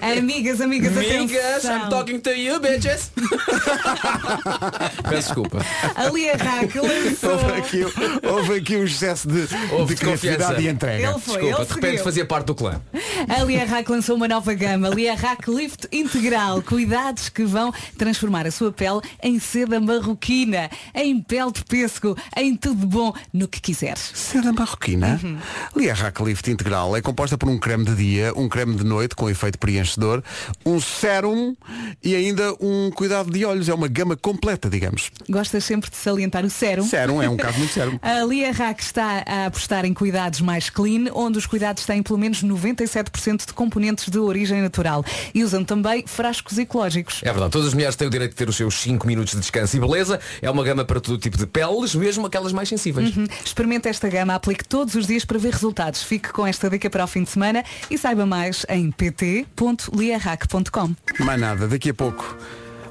[0.00, 1.76] amigas, amigas, Amigas, atenção.
[1.86, 3.10] I'm talking to you, bitches!
[5.02, 5.58] Peço desculpa.
[5.96, 7.30] Ali a Raque lançou.
[7.32, 7.80] Houve aqui,
[8.24, 10.60] houve aqui um excesso de, Houve de confiança.
[10.60, 11.10] e entrega.
[11.10, 12.04] Ele foi, Desculpa, ele de repente seguiu.
[12.04, 12.80] fazia parte do clã.
[13.28, 16.62] A Lia Rack lançou uma nova gama, Lia Rack Lift Integral.
[16.62, 22.54] Cuidados que vão transformar a sua pele em seda marroquina, em pele de pêssego, em
[22.54, 24.12] tudo bom, no que quiseres.
[24.14, 25.18] Seda marroquina?
[25.22, 25.31] Uhum.
[25.76, 29.14] Lia Rack Lift Integral é composta por um creme de dia, um creme de noite
[29.14, 30.22] com efeito preenchedor,
[30.64, 31.54] um sérum
[32.02, 33.68] e ainda um cuidado de olhos.
[33.68, 35.10] É uma gama completa, digamos.
[35.28, 36.84] Gostas sempre de salientar o sérum?
[36.84, 37.98] Sérum é um caso muito sérum.
[38.02, 42.18] A Lia Rack está a apostar em cuidados mais clean, onde os cuidados têm pelo
[42.18, 47.20] menos 97% de componentes de origem natural e usam também frascos ecológicos.
[47.22, 49.40] É verdade, todas as mulheres têm o direito de ter os seus 5 minutos de
[49.40, 50.20] descanso e beleza.
[50.40, 53.16] É uma gama para todo tipo de peles, mesmo aquelas mais sensíveis.
[53.16, 53.26] Uhum.
[53.44, 56.02] Experimente esta gama, aplique todos os dias para ver resultados.
[56.02, 60.94] Fique com esta dica para o fim de semana e saiba mais em pt.liarac.com.
[61.20, 62.36] Mais nada, daqui a pouco.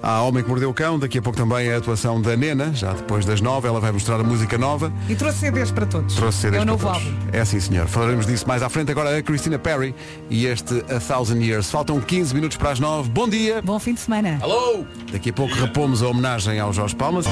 [0.04, 2.91] Há Homem que Mordeu o Cão, daqui a pouco também a atuação da Nena, já
[2.91, 4.91] depois das nove, ela vai mostrar a música nova.
[5.08, 6.15] E trouxe CDs para todos.
[6.15, 7.06] Trouxe CDs é o para novo todos.
[7.08, 7.17] álbum.
[7.32, 7.86] É sim, senhor.
[7.88, 8.89] Falaremos disso mais à frente.
[8.89, 9.94] Agora a Christina Perry
[10.28, 11.70] e este A Thousand Years.
[11.70, 13.12] Faltam 15 minutos para as 9.
[13.12, 13.62] Bom dia.
[13.62, 14.39] Bom fim de semana.
[14.41, 14.84] Alô!
[15.12, 17.28] Daqui a pouco repomos a homenagem ao Jorge Palmas.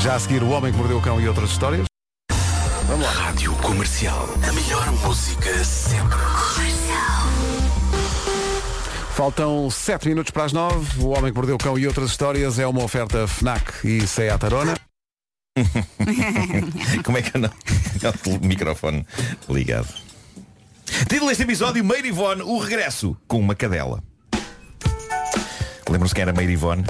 [0.00, 1.86] Já a seguir o Homem que Mordeu o Cão e outras histórias.
[2.86, 3.12] Vamos lá.
[3.12, 4.28] Rádio Comercial.
[4.48, 6.18] A melhor música sempre.
[9.12, 11.02] Faltam 7 minutos para as 9.
[11.02, 14.44] O Homem que Mordeu o Cão e outras histórias é uma oferta FNAC e Seat
[14.44, 14.76] Arona.
[17.04, 17.50] Como é que eu não?
[18.26, 19.04] O microfone
[19.48, 19.88] ligado.
[21.08, 24.02] Título deste episódio, Meire Ivone, o regresso com uma cadela.
[25.90, 26.84] Lembram-se quem era Meire Ivone?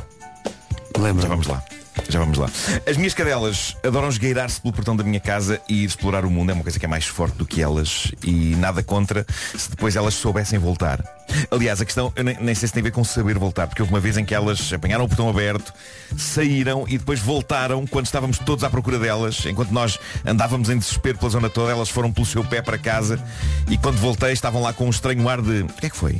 [0.98, 1.22] Lembra.
[1.22, 1.62] Já vamos lá.
[2.08, 2.48] Já vamos lá.
[2.88, 6.50] As minhas cadelas adoram esgueirar-se pelo portão da minha casa e ir explorar o mundo.
[6.50, 9.96] É uma coisa que é mais forte do que elas e nada contra se depois
[9.96, 11.02] elas soubessem voltar.
[11.50, 13.82] Aliás, a questão, eu nem, nem sei se tem a ver com saber voltar, porque
[13.82, 15.72] houve uma vez em que elas apanharam o portão aberto,
[16.16, 19.44] saíram e depois voltaram quando estávamos todos à procura delas.
[19.44, 23.20] Enquanto nós andávamos em desespero pela zona toda, elas foram pelo seu pé para casa
[23.68, 25.62] e quando voltei estavam lá com um estranho ar de.
[25.62, 26.18] O que é que foi?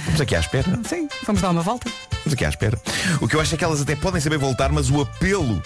[0.00, 0.80] Estamos aqui à espera.
[0.84, 1.88] Sim, vamos dar uma volta.
[2.10, 2.80] Estamos aqui à espera.
[3.20, 5.62] O que eu acho é que elas até podem saber voltar, mas o apelo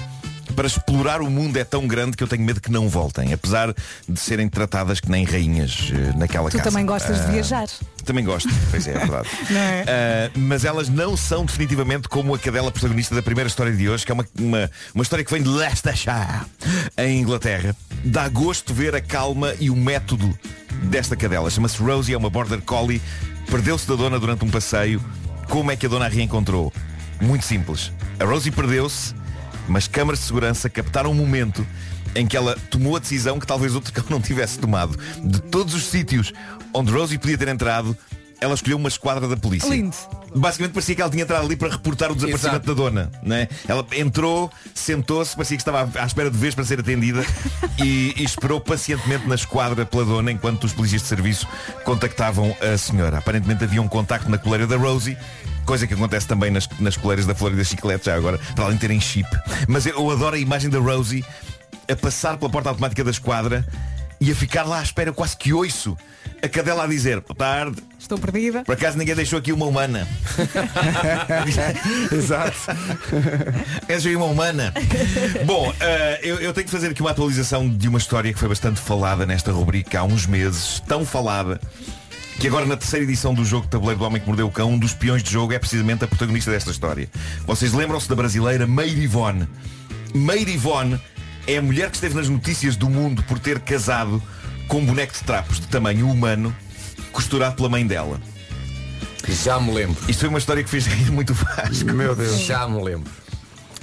[0.54, 3.74] para explorar o mundo é tão grande que eu tenho medo que não voltem, apesar
[4.09, 6.70] de serem tratadas que nem rainhas eh, naquela Tu casa.
[6.70, 7.66] também gostas de Ah, viajar.
[8.04, 9.28] Também gosto, pois é, é verdade.
[9.50, 9.85] É?
[9.88, 14.07] Ah, mas elas não são definitivamente como a cadela protagonista da primeira história de hoje,
[14.07, 16.42] que é uma, uma, uma história que vem de Leicestershire,
[16.98, 17.74] em Inglaterra.
[18.04, 20.38] Dá gosto ver a calma e o método
[20.85, 21.50] desta cadela.
[21.50, 23.02] Chama-se Rosie, é uma border collie.
[23.50, 25.02] Perdeu-se da dona durante um passeio.
[25.48, 26.72] Como é que a dona a reencontrou?
[27.20, 27.90] Muito simples.
[28.20, 29.14] A Rosie perdeu-se,
[29.68, 31.66] mas câmaras de segurança captaram um momento
[32.14, 34.98] em que ela tomou a decisão que talvez outro cão não tivesse tomado.
[35.22, 36.33] De todos os sítios
[36.72, 37.96] onde Rosie podia ter entrado,
[38.40, 39.68] ela escolheu uma esquadra da polícia.
[39.68, 39.96] Lindo.
[40.35, 42.74] Basicamente parecia que ela tinha entrado ali para reportar o desaparecimento Exato.
[42.74, 43.11] da dona.
[43.22, 43.48] Né?
[43.66, 47.24] Ela entrou, sentou-se, parecia que estava à espera de vez para ser atendida
[47.83, 51.46] e, e esperou pacientemente na esquadra pela dona enquanto os polícias de serviço
[51.85, 53.18] contactavam a senhora.
[53.18, 55.16] Aparentemente havia um contacto na coleira da Rosie.
[55.64, 58.81] Coisa que acontece também nas, nas coleiras da Florida Chiclete já agora, para além de
[58.81, 59.29] terem chip.
[59.66, 61.24] Mas eu adoro a imagem da Rosie
[61.90, 63.66] a passar pela porta automática da esquadra
[64.20, 65.96] e a ficar lá à espera quase que oiço
[66.42, 68.62] a cadela a dizer, boa tarde, Estou perdida.
[68.64, 70.07] por acaso ninguém deixou aqui uma humana.
[72.12, 72.59] Exato.
[73.88, 74.72] És aí uma humana.
[75.46, 78.48] Bom, eh, eu, eu tenho que fazer aqui uma atualização de uma história que foi
[78.48, 81.59] bastante falada nesta rubrica há uns meses, tão falada,
[82.38, 84.73] que agora na terceira edição do jogo de tabuleiro do Homem que Mordeu o Cão,
[84.73, 87.09] um dos peões de jogo é precisamente a protagonista desta história.
[87.47, 89.49] Vocês lembram-se da brasileira Meire Ivone?
[90.14, 91.01] Meire Ivone
[91.47, 94.23] é a mulher que esteve nas notícias do mundo por ter casado
[94.68, 96.55] com um boneco de trapos de tamanho humano
[97.12, 98.20] costurado pela mãe dela.
[99.29, 99.97] Já me lembro.
[100.09, 101.92] Isto foi uma história que fez rir muito Vasco.
[101.92, 102.40] Meu Deus.
[102.40, 103.11] Já me lembro.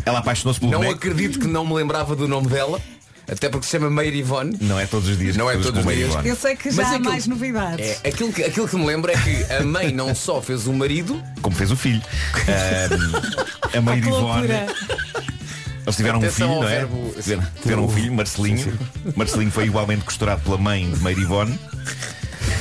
[0.06, 0.96] Ela apaixonou-se pelo Não boneco.
[0.98, 2.80] acredito que não me lembrava do nome dela.
[3.29, 4.57] Até porque se chama Meir Ivone.
[4.62, 5.36] Não é todos os dias.
[5.38, 6.25] Não que é todos os Meir dias.
[6.25, 7.86] Eu sei que Mas já há aquilo- mais novidades.
[8.03, 10.73] É, aquilo, que, aquilo que me lembro é que a mãe não só fez o
[10.73, 12.01] marido, Como fez o filho.
[13.73, 14.01] Ahm, a Ivone.
[14.12, 14.65] loucura.
[15.84, 16.75] Eles tiveram um Atenção filho, ao não é?
[16.79, 18.79] verbo- Tiveram, tiveram um filho, Marcelinho.
[19.15, 21.60] Marcelinho foi igualmente costurado pela mãe de Meir Ivone.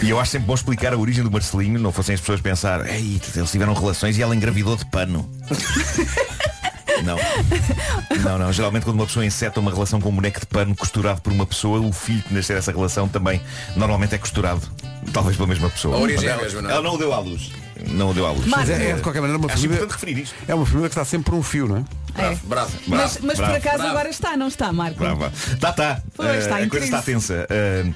[0.02, 2.86] E eu acho sempre bom explicar a origem do Marcelinho, não fossem as pessoas pensar,
[2.88, 5.28] ei, eles tiveram relações e ela engravidou de pano.
[7.04, 7.16] Não.
[8.22, 8.52] Não, não.
[8.52, 11.46] Geralmente quando uma pessoa enceta uma relação com um boneco de pano costurado por uma
[11.46, 13.40] pessoa, o filho que nascer essa relação também
[13.76, 14.62] normalmente é costurado.
[15.12, 15.96] Talvez pela mesma pessoa.
[15.96, 16.72] A origem é a Ela- mesma, não é?
[16.74, 17.50] Ela não o deu à luz.
[17.88, 18.46] Não o deu à luz.
[18.46, 19.86] Mas é, é, de qualquer maneira uma Acho família.
[19.86, 20.34] referir isto.
[20.46, 21.84] É uma família que está sempre por um fio, não é?
[22.32, 22.36] É.
[22.44, 22.72] bravo.
[22.86, 23.90] Mas, mas por bravo, acaso bravo.
[23.90, 24.98] agora está, não está, Marco?
[24.98, 25.32] Brava.
[25.58, 26.02] Tá, tá.
[26.14, 27.46] Pois, está a em coisa está tensa.
[27.48, 27.86] Eh,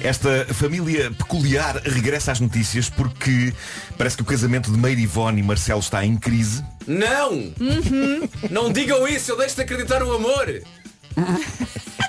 [0.00, 3.52] esta família peculiar regressa às notícias porque
[3.96, 6.64] parece que o casamento de Meire Ivone e Marcelo está em crise.
[6.86, 7.32] Não!
[7.32, 8.28] Uhum.
[8.50, 10.62] Não digam isso, eu deixo de acreditar no amor!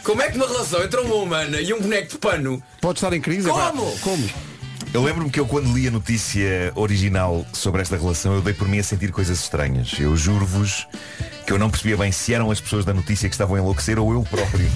[0.04, 3.14] Como é que numa relação entre uma humana e um boneco de pano Pode estar
[3.14, 3.48] em crise?
[3.48, 3.62] Como?
[3.62, 4.30] Agora, Como?
[4.94, 8.68] Eu lembro-me que eu quando li a notícia original sobre esta relação eu dei por
[8.68, 9.94] mim a sentir coisas estranhas.
[10.00, 10.88] Eu juro-vos
[11.46, 14.00] que eu não percebia bem se eram as pessoas da notícia que estavam a enlouquecer
[14.00, 14.70] ou eu próprio.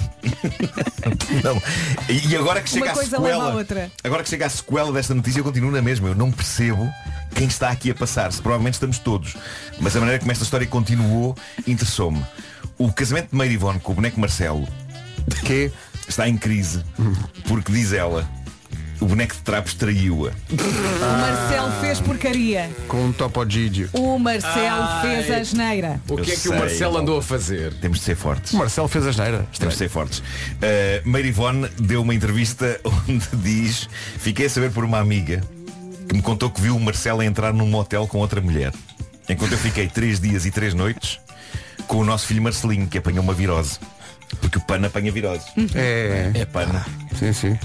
[1.42, 1.60] não.
[2.08, 3.54] E agora que chega Uma a sequela.
[3.54, 3.90] outra.
[4.04, 6.08] Agora que chega a sequela desta notícia eu continuo na mesma.
[6.08, 6.88] Eu não percebo
[7.34, 8.40] quem está aqui a passar-se.
[8.40, 9.36] Provavelmente estamos todos.
[9.80, 12.24] Mas a maneira como esta história continuou interessou-me.
[12.78, 14.66] O casamento de Meire Ivone com o boneco Marcelo
[15.44, 15.70] Que?
[16.08, 16.82] está em crise
[17.46, 18.28] porque diz ela
[19.00, 20.30] o boneco de trapos traiu-a.
[20.30, 22.70] O Marcelo fez porcaria.
[22.86, 23.88] Com um topo Gigi.
[23.92, 25.02] O Marcelo Ai.
[25.02, 26.00] fez a geneira.
[26.08, 26.98] O que Eu é que o sei, Marcelo Paulo.
[26.98, 27.72] andou a fazer?
[27.74, 28.52] Temos de ser fortes.
[28.52, 29.46] O Marcelo fez a geneira.
[29.58, 30.18] Temos de ser fortes.
[30.18, 30.22] Uh,
[31.08, 35.40] Meire Ivone deu uma entrevista onde diz Fiquei a saber por uma amiga
[36.08, 38.72] que me contou que viu o Marcelo entrar num motel com outra mulher.
[39.28, 41.20] Enquanto eu fiquei três dias e três noites
[41.86, 43.78] com o nosso filho Marcelinho, que apanhou uma virose.
[44.40, 45.44] Porque o pano apanha virose.
[45.74, 46.30] É.
[46.34, 46.80] É pano.
[47.18, 47.58] Sim, sim.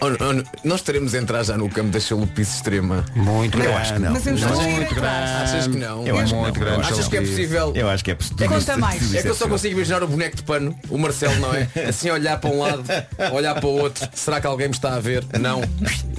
[0.00, 3.04] Oh, oh, nós teremos de entrar já no campo da chalupice extrema.
[3.14, 3.78] Muito Eu grande.
[3.78, 4.12] acho que não.
[4.12, 4.92] Mas eu a ir atrás.
[4.94, 5.30] grande.
[5.42, 6.06] Achas que não?
[6.06, 6.66] Eu acho que Muito não.
[6.66, 6.80] grande.
[6.82, 7.72] Achas que é possível?
[7.74, 8.48] Eu acho que é possível.
[8.48, 9.14] Conta mais.
[9.14, 11.68] É que eu só consigo imaginar o boneco de pano, o Marcelo, não é?
[11.88, 12.84] Assim a olhar para um lado,
[13.18, 14.08] a olhar para o outro.
[14.12, 15.24] Será que alguém me está a ver?
[15.40, 15.62] Não.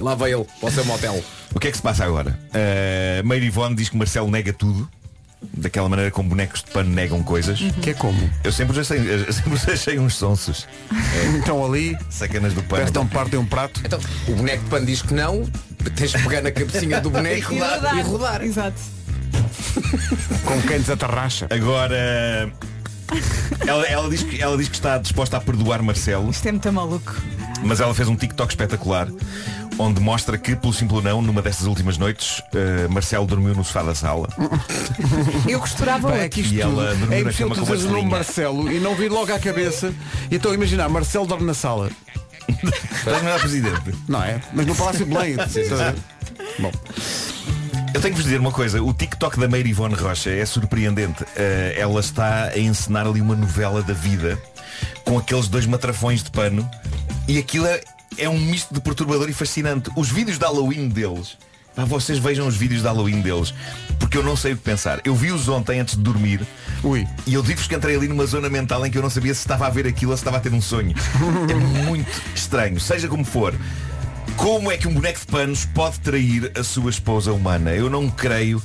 [0.00, 1.22] Lá vai ele, para o seu motel.
[1.54, 2.38] O que é que se passa agora?
[2.50, 4.88] Uh, Meire Ivone diz que o Marcelo nega tudo.
[5.52, 7.58] Daquela maneira como bonecos de pano negam coisas.
[7.82, 8.30] Que é como?
[8.42, 10.66] Eu sempre os achei, eu sempre os achei uns sonsos.
[11.36, 12.68] Então ali, Sacanas do pano.
[12.70, 13.80] parece que um parte de um prato.
[13.84, 15.48] Então, o boneco de pano diz que não,
[15.96, 17.98] tens de pegar na cabecinha do boneco E rodar.
[17.98, 18.42] e rodar.
[18.42, 18.80] Exato.
[20.44, 21.46] Com quem desatarracha.
[21.50, 22.52] Agora
[23.66, 26.72] ela, ela diz que, ela diz que está disposta a perdoar Marcelo, Isto é muito
[26.72, 27.14] maluco.
[27.64, 29.08] Mas ela fez um TikTok espetacular
[29.78, 33.82] onde mostra que, pelo simples não, numa destas últimas noites, eh, Marcelo dormiu no sofá
[33.82, 34.28] da sala.
[35.48, 37.66] Eu costurava Bem, é que isto E ela tudo, dormiu é na impossível cama tu
[37.66, 38.52] com dizeres o nome Marcelinha.
[38.64, 39.92] Marcelo e não vir logo à cabeça.
[40.30, 41.90] E então imaginar, Marcelo dorme na sala.
[42.48, 43.94] Estás melhor presidente.
[44.08, 44.40] Não é?
[44.52, 45.34] Mas no Palácio Belém.
[45.40, 45.94] A?
[46.60, 46.70] Bom,
[47.94, 51.24] Eu tenho que vos dizer uma coisa, o TikTok da Meire Ivone Rocha é surpreendente.
[51.36, 54.38] Eh, ela está a encenar ali uma novela da vida
[55.04, 56.68] com aqueles dois matrafões de pano
[57.26, 57.80] e aquilo é,
[58.18, 59.90] é um misto de perturbador e fascinante.
[59.96, 61.36] Os vídeos de Halloween deles,
[61.74, 63.54] pá, vocês vejam os vídeos de Halloween deles,
[63.98, 65.00] porque eu não sei o que pensar.
[65.04, 66.46] Eu vi-os ontem antes de dormir
[66.82, 67.06] ui.
[67.26, 69.40] e eu digo-vos que entrei ali numa zona mental em que eu não sabia se
[69.40, 70.94] estava a ver aquilo ou se estava a ter um sonho.
[71.50, 73.54] É muito estranho, seja como for.
[74.36, 77.72] Como é que um boneco de panos pode trair a sua esposa humana?
[77.72, 78.62] Eu não creio.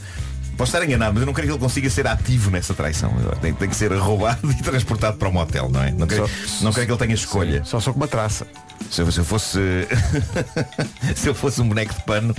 [0.59, 3.13] Posso estar enganado, mas eu não creio que ele consiga ser ativo nessa traição.
[3.41, 5.89] Tem, tem que ser roubado e transportado para um motel, não é?
[5.89, 7.63] Não creio, não creio que ele tenha escolha.
[7.63, 8.45] Só sou com uma traça.
[8.91, 9.57] Se eu, se eu fosse.
[11.15, 12.35] se eu fosse um boneco de pano,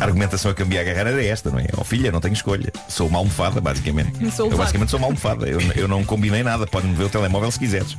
[0.00, 1.66] a argumentação a que eu me ia agarrar era esta, não é?
[1.76, 2.72] Oh filha, não tenho escolha.
[2.88, 4.12] Sou uma almofada, basicamente.
[4.34, 5.46] Sou eu basicamente sou uma almofada.
[5.48, 6.66] Eu, eu não combinei nada.
[6.66, 7.96] Pode-me ver o telemóvel se quiseres.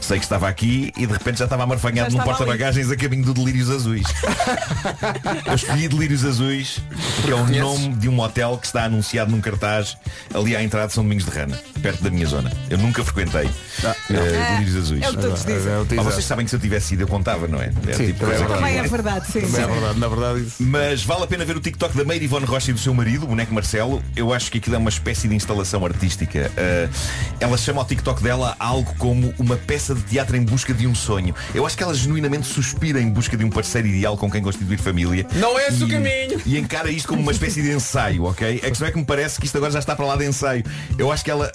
[0.00, 3.34] Sei que estava aqui e de repente já estava amarfanhado num porta-bagagens a caminho do
[3.34, 4.06] Delírios Azuis.
[5.46, 6.80] eu escolhi Delírios Azuis
[7.16, 7.62] porque é o Conheces?
[7.62, 9.96] nome de um motel que está anunciado num cartaz
[10.34, 12.52] ali à entrada de São Domingos de Rana, perto da minha zona.
[12.70, 13.48] Eu nunca frequentei
[13.84, 15.02] Ah, eh, Delírios Azuis.
[15.02, 15.72] É o que todos dizem.
[15.72, 16.04] É Ah, teaser.
[16.04, 17.70] vocês sabem que se eu tivesse ido eu contava, não é?
[17.86, 19.40] É Sim, tipo também é que- Também é verdade, sim.
[19.40, 20.56] Também é verdade, na verdade isso.
[20.62, 23.24] Mas vale a pena ver o TikTok da Meire Ivone Rocha e do seu marido,
[23.24, 24.02] o boneco Marcelo.
[24.16, 26.50] Eu acho que aquilo é uma espécie de instalação artística.
[26.56, 26.90] Uh,
[27.38, 30.94] ela chama o TikTok dela algo como uma peça de teatro em busca de um
[30.94, 31.34] sonho.
[31.54, 34.78] Eu acho que ela genuinamente suspira em busca de um parceiro ideal com quem constituir
[34.78, 35.26] família.
[35.34, 36.40] Não é esse o caminho.
[36.46, 38.56] E encara isto como uma espécie de ensaio, ok?
[38.64, 40.64] A questão é que me parece que isto agora já está para lá de ensaio.
[40.96, 41.52] Eu acho que ela.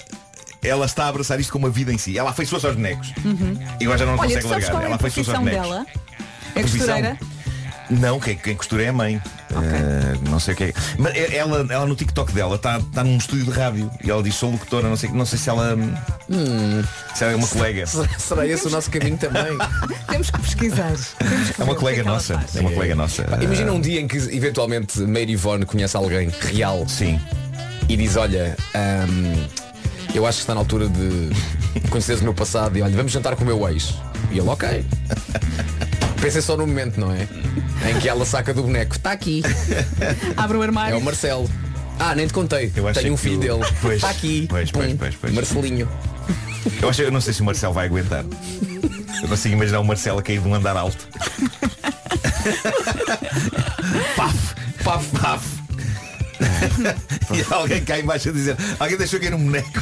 [0.62, 2.16] Ela está a abraçar isto como uma vida em si.
[2.16, 3.12] Ela afeiçoou-se aos bonecos.
[3.78, 4.20] E agora já não Uhum.
[4.20, 4.82] Olha, consegue largar.
[4.82, 5.62] é Ela afeiçoou-se aos bonecos.
[5.68, 5.86] dela?
[6.54, 7.18] É costureira?
[7.90, 9.20] Não, quem, quem costura é a mãe.
[9.50, 10.72] Eh, não sei o que é.
[10.98, 14.22] Mas é- ela, ela no TikTok dela está tá num estúdio de rádio e ela
[14.22, 15.76] diz sou locutora, não sei, não sei se ela.
[17.14, 17.84] Se ela é uma colega.
[18.18, 19.56] Será esse o nosso caminho também?
[20.08, 20.94] Temos que pesquisar.
[21.18, 22.44] Temos que É uma ver o que colega nossa.
[22.54, 23.26] É uma colega nossa.
[23.42, 27.20] Imagina um dia em que eventualmente Mary Yvonne conhece alguém real Sim.
[27.88, 29.46] e diz, olha, ahm,
[30.14, 31.30] eu acho que está na altura de
[31.90, 33.94] conheceres o meu passado e olha, vamos jantar com o meu ex.
[34.32, 34.84] E ele, ok.
[36.20, 37.28] Pensem só no momento, não é?
[37.90, 38.96] Em que ela saca do boneco.
[38.96, 39.42] Está aqui.
[40.36, 40.98] Abre o É armário.
[40.98, 41.48] o Marcelo.
[41.98, 42.72] Ah, nem te contei.
[42.74, 43.74] Eu Tenho um filho o- dele.
[43.80, 44.46] Pois, Está aqui.
[44.48, 44.96] pois, pois, Pum.
[44.96, 45.32] pois, pois.
[45.34, 45.88] Marcelinho.
[46.80, 48.24] Eu, acho, eu não sei se o Marcelo vai aguentar.
[49.22, 51.06] Eu consigo imaginar o Marcelo a cair de um andar alto.
[54.16, 55.53] paf, paf, paf.
[57.32, 59.80] E alguém cá embaixo a dizer Alguém deixou cair um boneco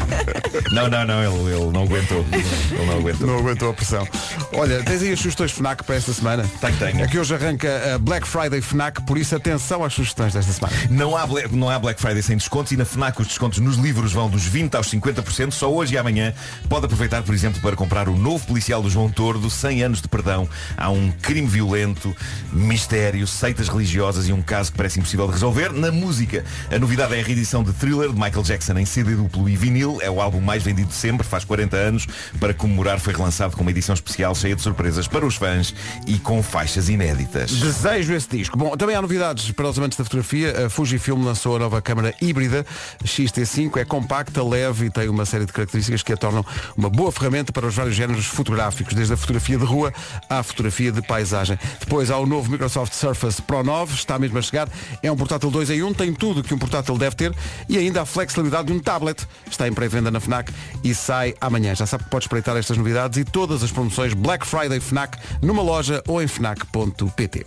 [0.72, 4.06] Não, não, não, ele, ele não aguentou Ele não aguentou Não aguentou a pressão.
[4.54, 6.44] Olha, tens aí as sugestões FNAC para esta semana?
[6.60, 7.04] Tenho, tenho.
[7.04, 10.74] É que hoje arranca a Black Friday FNAC, por isso atenção às sugestões desta semana.
[10.90, 13.76] Não há, Black, não há Black Friday sem descontos e na FNAC os descontos nos
[13.76, 15.52] livros vão dos 20% aos 50%.
[15.52, 16.34] Só hoje e amanhã
[16.68, 20.08] pode aproveitar, por exemplo, para comprar o novo policial do João Tordo, 100 anos de
[20.08, 20.48] perdão.
[20.76, 22.14] Há um crime violento,
[22.52, 25.72] mistério, seitas religiosas e um caso que parece impossível de resolver.
[25.82, 29.48] Na música, a novidade é a reedição de Thriller de Michael Jackson em CD duplo
[29.48, 29.98] e vinil.
[30.00, 32.06] É o álbum mais vendido de sempre, faz 40 anos.
[32.38, 35.74] Para comemorar foi relançado com uma edição especial cheia de surpresas para os fãs
[36.06, 37.50] e com faixas inéditas.
[37.50, 38.56] Desejo esse disco.
[38.56, 40.66] Bom, também há novidades para os amantes da fotografia.
[40.66, 42.64] A Fujifilm lançou a nova câmara híbrida
[43.04, 43.78] XT5.
[43.78, 47.50] É compacta, leve e tem uma série de características que a tornam uma boa ferramenta
[47.50, 49.92] para os vários géneros fotográficos, desde a fotografia de rua
[50.30, 51.58] à fotografia de paisagem.
[51.80, 54.68] Depois há o novo Microsoft Surface Pro 9, está mesmo a chegar.
[55.02, 57.34] É um portátil 2 em 1, tem tudo que um portátil deve ter
[57.68, 59.26] e ainda a flexibilidade de um tablet.
[59.50, 60.52] Está em pré-venda na FNAC
[60.84, 61.74] e sai amanhã.
[61.74, 65.62] Já sabe que pode espreitar estas novidades e todas as promoções Black Friday FNAC numa
[65.62, 67.46] loja ou em FNAC.pt.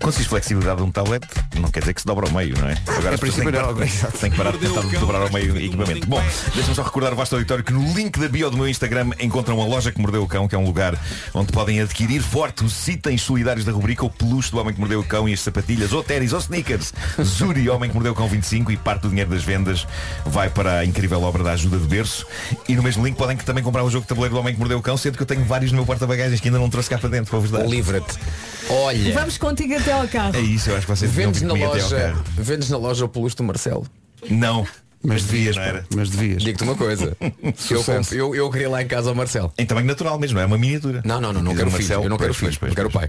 [0.00, 1.26] Quando se diz flexibilidade de um tablet,
[1.58, 2.76] não quer dizer que se dobra ao meio, não é?
[2.86, 4.10] Agora que, princípio, parar, não.
[4.20, 6.06] têm que parar de tentar dobrar ao meio o equipamento.
[6.06, 6.22] Bom,
[6.54, 9.60] deixa-me só recordar o vasto auditório que no link da bio do meu Instagram encontram
[9.60, 10.98] a loja que mordeu o cão, que é um lugar
[11.34, 15.00] onde podem adquirir forte os itens solidários da rubrica, o peluche do Homem que Mordeu
[15.00, 16.92] o Cão e as sapatilhas, ou ténis, ou sneakers.
[17.22, 19.86] Zuri, Homem que Mordeu o Cão 25 e parte do dinheiro das vendas
[20.24, 22.26] vai para a incrível obra da ajuda de berço.
[22.68, 24.78] E no mesmo link podem também comprar o jogo de tabuleiro do Homem que Mordeu
[24.78, 26.98] o Cão, sendo que eu tenho vários no meu porta-bagagens que ainda não trouxe cá
[26.98, 27.66] para dentro para vos dar.
[27.66, 28.18] Livra-te.
[28.68, 29.12] Olha.
[29.14, 30.36] Vamos contigo até ao carro.
[30.36, 32.14] É isso, eu acho que vocês Vendes na loja.
[32.36, 33.86] Vendes na loja o peluche do Marcelo.
[34.28, 34.66] Não.
[35.02, 35.86] Mas devias, não era.
[35.94, 36.42] mas devias.
[36.42, 37.16] Digo-te uma coisa.
[37.70, 39.52] eu, eu, eu queria lá em casa ao Marcelo.
[39.56, 41.00] Em tamanho natural mesmo, é uma miniatura.
[41.04, 41.70] Não, não, não, não Quer quero.
[41.70, 42.58] Marcelo, Eu não quero filho.
[42.62, 43.08] Eu quero pai.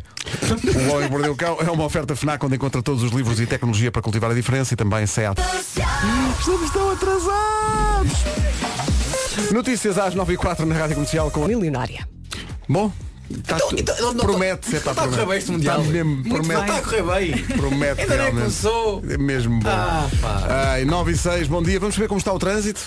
[0.75, 3.47] O Homem Mordeu o Cão é uma oferta FNAC onde encontra todos os livros e
[3.47, 5.39] tecnologia para cultivar a diferença e também SEAT.
[6.39, 8.11] Estamos tão atrasados!
[9.51, 11.47] Notícias às 9 e 4 na Rádio Comercial com a...
[11.47, 12.07] Milionária.
[12.69, 12.91] Bom,
[13.45, 15.80] tá tu- então, não- promete, é, Está pá, a correr bem este Mundial.
[15.82, 16.61] Está mesmo, promete.
[16.61, 17.43] Está a correr bem.
[17.45, 19.03] Promete Ainda nem começou.
[19.09, 19.69] É mesmo bom.
[19.69, 20.47] Ah, pá.
[20.71, 21.80] Ai, 9 e 6, bom dia.
[21.80, 22.82] Vamos ver como está o trânsito.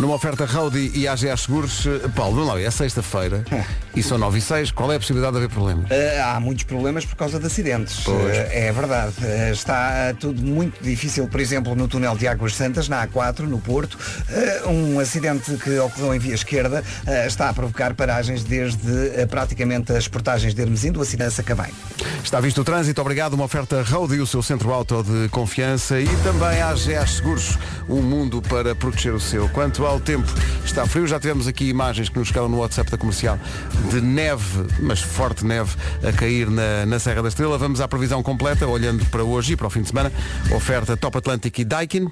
[0.00, 3.44] Numa oferta Roadie e AGA Seguros, Eh, Paulo, vamos lá, é sexta-feira
[3.94, 5.84] e são 9 e 6, qual é a possibilidade de haver problema?
[5.88, 8.04] Eh, há muitos problemas por causa de acidentes.
[8.08, 9.14] Eh, é verdade.
[9.22, 13.58] Eh, está tudo muito difícil, por exemplo, no túnel de Águas Santas, na A4, no
[13.58, 13.96] Porto.
[14.66, 16.82] Um acidente que ocorreu em via esquerda
[17.26, 21.72] está a provocar paragens desde praticamente as portagens de Hermesinde, o acidente a Sacabém.
[22.22, 23.34] Está visto o trânsito, obrigado.
[23.34, 27.58] Uma oferta Roadie, o seu centro auto de confiança e também AGA Seguros,
[27.88, 29.48] um mundo para proteger o seu.
[29.50, 30.32] Quanto ao tempo,
[30.64, 33.38] está frio, já tivemos aqui imagens que nos chegaram no WhatsApp da comercial
[33.90, 35.74] de neve, mas forte neve,
[36.06, 37.58] a cair na, na Serra da Estrela.
[37.58, 40.12] Vamos à previsão completa, olhando para hoje e para o fim de semana.
[40.54, 42.10] Oferta Top Atlântico e Daikin.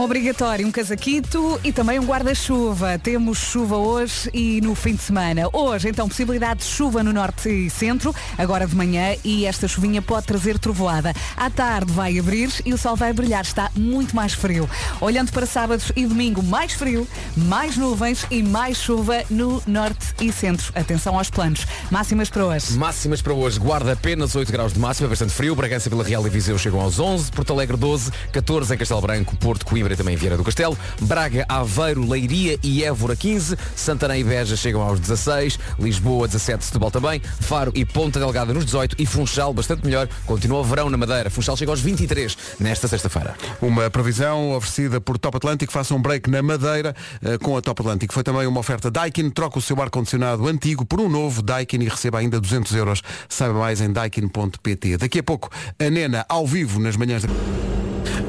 [0.00, 2.98] Obrigatório, um casaquito e também um guarda-chuva.
[2.98, 5.42] Temos chuva hoje e no fim de semana.
[5.52, 10.00] Hoje, então, possibilidade de chuva no norte e centro, agora de manhã, e esta chuvinha
[10.00, 11.12] pode trazer trovoada.
[11.36, 13.42] À tarde vai abrir e o sol vai brilhar.
[13.42, 14.68] Está muito mais frio.
[15.02, 20.32] Olhando para sábados e domingo, mais frio, mais nuvens e mais chuva no norte e
[20.32, 20.72] centro.
[20.74, 21.66] Atenção aos planos.
[21.90, 22.72] Máximas para hoje.
[22.72, 23.60] Máximas para hoje.
[23.60, 25.54] Guarda apenas 8 graus de máxima, bastante frio.
[25.54, 27.30] Bragança, Vila Real e Viseu chegam aos 11.
[27.32, 28.10] Porto Alegre 12.
[28.32, 30.76] 14 em Castelo Branco, Porto, Coimbra e também Vieira do Castelo.
[31.00, 33.56] Braga, Aveiro, Leiria e Évora 15.
[33.74, 35.58] Santarém e Beja chegam aos 16.
[35.78, 37.20] Lisboa 17, Setúbal também.
[37.40, 38.96] Faro e Ponta Delgada nos 18.
[38.98, 40.08] E Funchal bastante melhor.
[40.26, 41.30] Continua o verão na Madeira.
[41.30, 43.34] Funchal chega aos 23 nesta sexta-feira.
[43.60, 45.72] Uma previsão oferecida por Top Atlântico.
[45.72, 48.12] Faça um break na Madeira eh, com a Top Atlântico.
[48.12, 49.30] Foi também uma oferta Daikin.
[49.30, 53.02] Troca o seu ar-condicionado antigo por um novo Daikin e receba ainda 200 euros.
[53.28, 54.96] Saiba mais em daikin.pt.
[54.98, 57.28] Daqui a pouco, a Nena ao vivo nas manhãs da...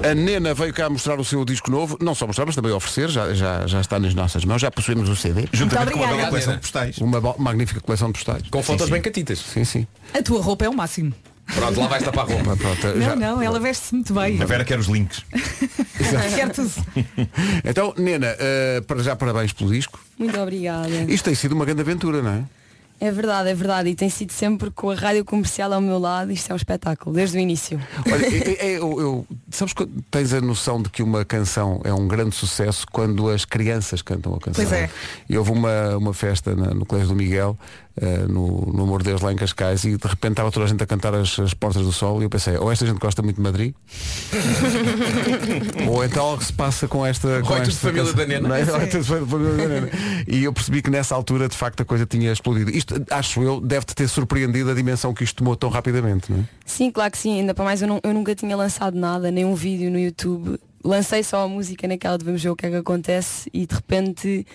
[0.03, 3.09] A Nena veio cá mostrar o seu disco novo, não só mostrar, mas também oferecer,
[3.09, 5.47] já, já, já está nas nossas mãos, já possuímos o CD.
[5.51, 6.15] Juntamente Muito com a obrigada.
[6.17, 6.97] bela coleção de postais.
[6.97, 8.43] Uma magnífica coleção de postais.
[8.49, 8.91] Com fotos sim.
[8.91, 9.39] bem catitas.
[9.39, 9.87] Sim, sim.
[10.13, 11.13] A tua roupa é o máximo.
[11.53, 12.55] Pronto, lá vais tapar a roupa.
[12.57, 14.41] Pronto, Não, já- não, ela veste-se muito bem.
[14.41, 15.23] A Vera quer os links.
[16.35, 16.71] Quer tudo.
[17.63, 19.99] Então, Nena, eh, para já parabéns pelo disco.
[20.17, 20.89] Muito obrigada.
[21.07, 22.43] Isto tem sido uma grande aventura, não é?
[23.03, 23.89] É verdade, é verdade.
[23.89, 26.31] E tem sido sempre com a rádio comercial ao meu lado.
[26.31, 27.81] Isto é um espetáculo, desde o início.
[28.05, 31.91] Olha, é- é- eu, eu- sabes que tens a noção de que uma canção é
[31.91, 34.63] um grande sucesso quando as crianças cantam a canção.
[34.63, 34.87] Pois é.
[35.27, 37.57] E houve uma, uma festa na- no Colégio do Miguel,
[37.97, 40.69] eh, no, no Amor de Deus lá em Cascais, e de repente estava toda a
[40.69, 43.21] gente a cantar as, as Portas do Sol e eu pensei, ou esta gente gosta
[43.21, 43.73] muito de Madrid,
[45.89, 47.41] ou então algo se passa com esta.
[47.41, 48.17] Com esta família canção.
[48.17, 48.47] da Nena.
[48.49, 48.61] Não é?
[48.61, 49.89] É tudo família da Nena.
[50.27, 52.69] E eu percebi que nessa altura de facto a coisa tinha explodido.
[52.71, 56.43] Isto, acho eu, deve-te ter surpreendido a dimensão que isto tomou tão rapidamente, não é?
[56.65, 57.39] Sim, claro que sim.
[57.39, 60.59] Ainda para mais, eu, não- eu nunca tinha lançado nada, nem um vídeo no YouTube.
[60.83, 63.75] Lancei só a música naquela de vamos ver o que é que acontece e de
[63.75, 64.45] repente.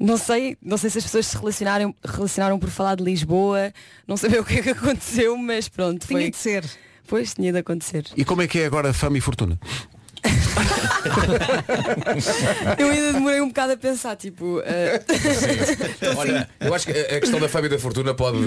[0.00, 3.70] Não sei, não sei se as pessoas se relacionaram, relacionaram por falar de Lisboa,
[4.08, 6.06] não saber o que é que aconteceu, mas pronto.
[6.06, 6.30] Tinha foi...
[6.30, 6.64] de ser.
[7.06, 8.06] Pois, tinha de acontecer.
[8.16, 9.58] E como é que é agora fama e fortuna?
[12.78, 14.60] Eu ainda demorei um bocado a pensar, tipo.
[14.64, 15.00] eh,
[16.16, 18.38] Olha, eu acho que a questão da fama e da fortuna pode,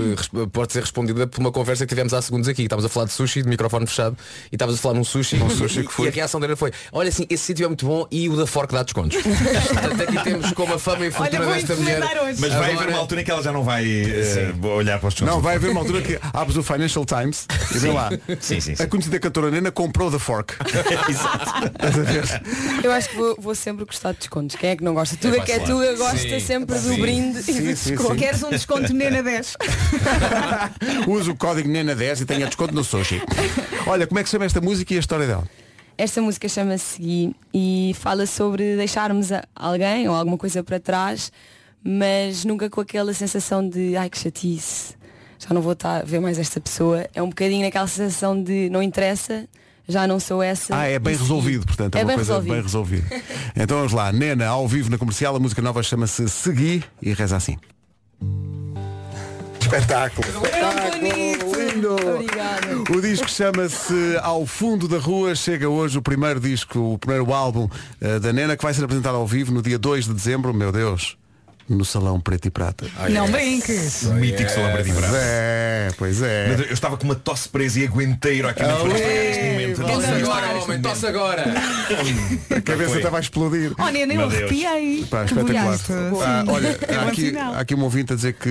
[0.51, 2.63] pode ser respondida por uma conversa que tivemos há segundos aqui.
[2.63, 4.17] Estávamos a falar de sushi, de microfone fechado,
[4.51, 6.05] e estávamos a falar num sushi, Um sushi e, que foi.
[6.07, 8.45] e a reação dele foi, olha assim, esse sítio é muito bom e o da
[8.45, 9.21] Fork dá descontos.
[9.23, 12.01] Portanto, aqui temos como a fama e a fortuna vou desta mulher.
[12.23, 12.39] hoje.
[12.41, 15.07] Mas vai Agora- haver uma altura em que ela já não vai eh, olhar para
[15.09, 18.09] os Não, vai haver uma altura que abres o Financial Times e vê lá.
[18.39, 18.83] Sim, sim, sim.
[18.83, 20.53] A conhecida cantora Nena comprou The Fork.
[21.13, 22.25] Estás a ver?
[22.83, 24.55] eu acho que vou, vou sempre gostar de descontos.
[24.55, 25.15] Quem é que não gosta?
[25.17, 25.73] Tudo É, é que é claro.
[25.91, 27.01] tu, gosta Sim, sempre do sim.
[27.01, 28.13] brinde e Sim, do sim, desconto.
[28.13, 28.19] sim.
[28.19, 29.57] Queres um desconto Nena 10?
[31.07, 33.21] Usa o código Nena10 e tenha desconto no sushi.
[33.87, 35.47] Olha, como é que se chama esta música e a história dela?
[35.97, 41.31] Esta música chama-se Segui e fala sobre deixarmos alguém ou alguma coisa para trás,
[41.83, 44.95] mas nunca com aquela sensação de ai que chatice,
[45.37, 47.07] já não vou estar a ver mais esta pessoa.
[47.13, 49.47] É um bocadinho naquela sensação de não interessa,
[49.87, 50.75] já não sou essa.
[50.75, 52.53] Ah, é bem resolvido, portanto, é, É uma bem coisa resolvido.
[52.53, 53.23] bem resolvida.
[53.55, 57.37] Então vamos lá, Nena, ao vivo na comercial, a música nova chama-se Segui e reza
[57.37, 57.57] assim.
[59.59, 60.27] Espetáculo!
[60.27, 61.01] Espetáculo!
[61.01, 61.95] Lindo!
[62.15, 62.67] Obrigada.
[62.95, 65.33] O disco chama-se Ao Fundo da Rua.
[65.35, 67.67] Chega hoje o primeiro disco, o primeiro álbum
[68.01, 70.71] eh, da Nena, que vai ser apresentado ao vivo no dia 2 de dezembro, meu
[70.71, 71.17] Deus,
[71.73, 72.85] no Salão Preto e Prata.
[73.09, 74.03] Não brinques.
[74.03, 75.13] Mítico Salão Preto e Branco.
[75.15, 76.47] é, pois é.
[76.49, 79.81] Mas eu estava com uma tosse presa e aguenteiro aqui na frente neste momento.
[79.83, 81.43] Tosse agora, homem, tosse agora.
[82.55, 83.73] A cabeça estava a explodir.
[83.79, 84.41] Oh Nena, eu Meu Deus.
[84.43, 85.05] arrepiei.
[85.05, 85.77] Pá, Que espetacular.
[85.77, 86.21] bonito.
[86.23, 86.51] Ah, Sim.
[86.51, 87.53] olha, É há bom aqui, sinal.
[87.53, 88.49] há aqui uma ouvinte a dizer que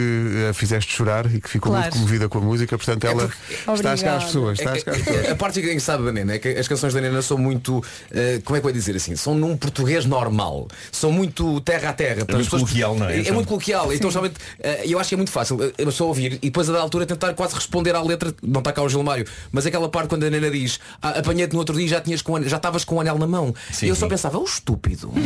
[0.48, 1.84] eh, fizeste chorar e que ficou Claro.
[1.86, 3.30] muito comovida com a música, portanto ela
[3.74, 4.24] está a chegar às Obrigada.
[4.26, 4.58] pessoas.
[4.58, 5.28] Está a chegar às pessoas.
[5.30, 8.56] A parte engraçada da Nena é que as canções da Nena são muito, eh, como
[8.56, 12.16] é que eu ia dizer assim, são num português normal, são muito terra a terra.
[12.24, 13.11] Portanto, muito as pessoas- coloquial, não é?
[13.12, 13.92] É, muito coloquial.
[13.92, 16.68] Então, somente, eh, eu acho que é muito fácil eh, a pessoa ouvir e depois
[16.68, 19.88] a da altura tentar quase responder à letra, não está cá o Gilmário, mas aquela
[19.88, 22.42] parte quando a Nena diz, ah, apanhei-te no outro dia e já tinhas com o
[22.48, 23.54] já estavas com o anel na mão.
[23.70, 24.10] Sim, e eu só sim.
[24.10, 25.08] pensava, o estúpido.
[25.10, 25.14] o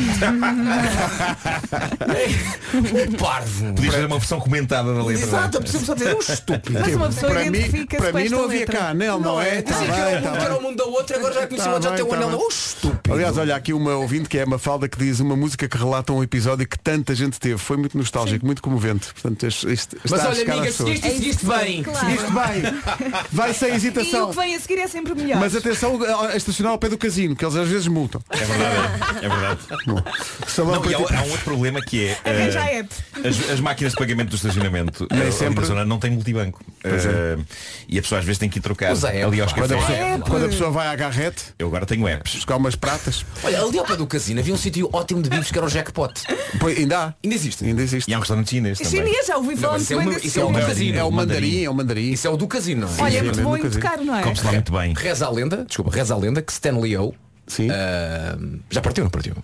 [3.18, 3.72] parvo.
[3.74, 5.26] Podias fazer uma versão comentada da letra.
[5.26, 6.78] Exato, a pessoa só dizer, o estúpido.
[6.80, 8.78] Mas uma pessoa para mim, para mim não havia letra.
[8.78, 9.62] cá anel, não, é?
[9.62, 10.58] Tá bem, era, tá um- era bem.
[10.58, 12.28] o mundo da outra, agora já conheci Tá o outro, já tem o tá anel.
[12.30, 12.38] bem.
[12.42, 13.14] Oh, estúpido.
[13.14, 15.76] Aliás, olha, há aqui uma ouvinte que é uma falda que diz uma música que
[15.76, 17.58] relata um episódio que tanta gente teve.
[17.66, 19.12] Foi muito nostálgico, muito comovente.
[19.12, 21.82] Portanto, isto, isto Mas está a olha, amiga, seguiste e seguiste bem.
[21.82, 21.98] Claro.
[21.98, 23.12] Seguiste bem.
[23.32, 24.30] Vai sem E o hesitação.
[24.30, 25.40] que vem a seguir é sempre melhor.
[25.40, 25.98] Mas atenção
[26.30, 28.22] a estacionar ao pé do casino, que eles às vezes multam.
[28.30, 29.60] É verdade, é verdade.
[30.46, 32.16] Salão Não, e há, há um outro problema que é
[32.78, 32.94] app.
[33.24, 35.60] as, as máquinas de pagamento do estacionamento Nem ali sempre.
[35.60, 37.36] na zona não tem multibanco Eh,
[37.88, 39.52] e a pessoa às vezes tem que ir trocar Usa ali aos.
[39.52, 42.76] Quando cafés pessoa, quando a pessoa vai à garrete, eu agora tenho apps buscar umas
[42.76, 45.66] pratas, Olha, ali ao pé do casino havia um sítio ótimo de bifes que era
[45.66, 46.12] o jackpot.
[46.60, 47.14] pois, ainda há.
[47.24, 47.55] Ainda existe.
[47.62, 48.10] Ainda existe.
[48.10, 50.14] e há um restaurante chinês também Chinês, já ouvi falar mas muito isso é bem
[50.14, 50.98] desse isso é um casino.
[50.98, 51.64] É o mandarim.
[51.64, 52.10] é o mandarim.
[52.12, 53.02] Isso é o do casino, não é?
[53.02, 53.80] Olha, é muito bom e nunca muito vi.
[53.80, 54.22] caro, não é?
[54.22, 57.14] come-se lá muito bem Reza a lenda, desculpa, reza a lenda que Stanley O
[57.46, 57.68] Sim.
[57.70, 58.38] ah,
[58.70, 59.34] já partiu, não partiu?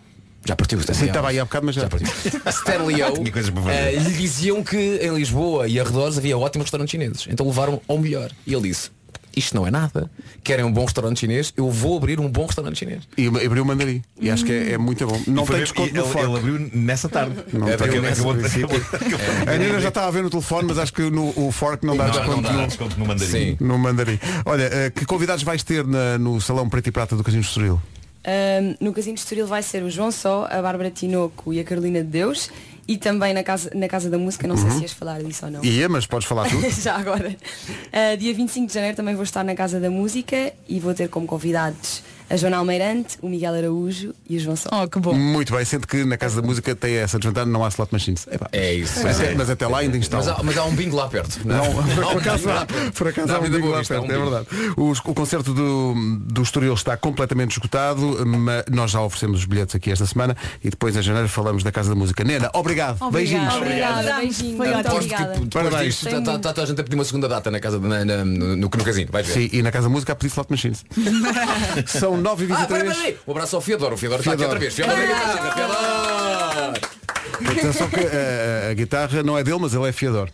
[0.45, 1.07] Já partiu o Sim, O.
[1.07, 1.83] estava aí há bocado, mas já.
[1.83, 2.09] Já partiu.
[2.51, 3.79] Stanley O Tinha coisas para fazer.
[3.79, 7.27] ah, lhe diziam que em Lisboa e arredores havia ótimos restaurantes chineses.
[7.31, 8.31] Então levaram ao melhor.
[8.47, 8.91] E ele disse,
[9.37, 10.11] isto não é nada.
[10.45, 13.03] Querem um bom restaurante chinês, eu vou abrir um bom restaurante chinês.
[13.17, 14.03] E abriu o mandarim.
[14.21, 15.21] E acho que é, é muito bom.
[15.27, 16.29] Não tem desconto no ele, fork.
[16.29, 18.33] ele abriu nessa tarde Não É, nessa acabou-
[19.47, 21.97] A Nena já estava a ver no telefone, mas acho que no o fork não
[21.97, 23.57] dá Não, desconto não dá no, desconto no mandarim Sim.
[23.61, 24.19] no mandarim.
[24.45, 27.49] Olha, eh, que convidados vais ter na- no Salão Preto e Prata do Casino de
[27.49, 27.81] Estoril?
[28.25, 31.65] Ahm, no Casino de Estoril vai ser o João Só, a Bárbara Tinoco e a
[31.65, 32.51] Carolina de Deus
[32.93, 35.51] e também na Casa, na casa da Música, não sei se ias falar disso ou
[35.51, 35.65] não.
[35.65, 36.61] Ia, mas podes falar tu.
[36.83, 37.31] Já agora.
[37.31, 41.09] Uh, dia 25 de janeiro também vou estar na Casa da Música e vou ter
[41.09, 42.03] como convidados
[42.33, 44.69] a Joana Almeirante, o Miguel Araújo e o João Só.
[44.73, 45.13] Oh, que bom.
[45.13, 48.27] Muito bem, sendo que na Casa da Música tem essa desvantagem, não há slot machines.
[48.31, 48.49] Epá.
[48.53, 49.01] É isso.
[49.03, 49.35] Mas, é.
[49.35, 50.37] mas até lá ainda Mas instala.
[50.39, 51.41] há, mas há um bingo lá perto.
[51.45, 54.11] Não, Há por um acaso há, por acaso há um bingo lá há perto, um
[54.11, 54.47] é verdade.
[54.79, 59.75] Os- o concerto do, do Estoril está completamente esgotado, mas nós já oferecemos os bilhetes
[59.75, 62.25] aqui esta semana e depois em janeiro falamos da Casa da Música.
[62.25, 63.11] Nena, obrigado.
[63.11, 63.55] Beijinhos.
[63.55, 64.57] Obrigada, beijinho.
[64.57, 64.97] Foi Muito ótimo.
[64.97, 65.41] Obrigada.
[65.53, 66.03] Parabéns.
[66.03, 68.57] está está- está a gente a pedir uma segunda data na casa na- na- no,
[68.57, 69.09] no, no casino.
[69.13, 69.33] Vai ver.
[69.35, 70.85] Sim, e na Casa da Música há pedido slot machines.
[71.87, 72.67] São Ah, peraí, 9h23.
[72.95, 73.19] peraí.
[73.27, 73.93] Um abraço ao Fiador.
[73.93, 74.55] O Fiador está aqui Fiador.
[74.55, 74.75] outra vez.
[74.75, 75.53] Fiador guitarra.
[75.55, 77.53] Fiador.
[77.59, 80.29] Atenção que a, a guitarra não é dele, mas ele é fiador.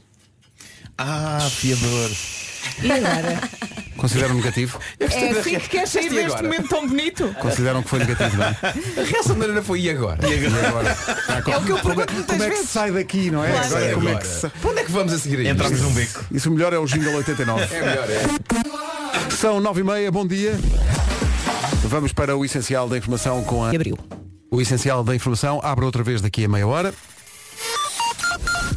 [0.96, 2.10] Ah, fiador.
[2.82, 3.40] E agora?
[3.96, 4.78] Consideram negativo?
[5.00, 6.42] É assim que queres sair E deste agora?
[6.44, 7.34] momento tão bonito?
[7.40, 8.56] Consideram que foi negativo, não é?
[9.00, 10.18] A reação da Ana foi e agora?
[10.28, 10.96] E agora?
[11.28, 12.70] Ah, É o que eu como, pergunto muitas como é que se vezes.
[12.70, 13.50] sai daqui, não é?
[13.50, 13.66] Claro.
[13.66, 14.48] Agora, E como é que se...
[14.48, 15.48] Para onde é que vamos a seguir aí?
[15.48, 16.24] Entramos num beco.
[16.30, 17.74] Isso melhor é o Jingle 89.
[17.74, 19.30] É melhor, é.
[19.36, 20.56] São 9h30, bom dia.
[21.88, 23.70] Vamos para o essencial da informação com a.
[23.70, 23.96] Abril.
[24.50, 26.92] O essencial da informação abre outra vez daqui a meia hora.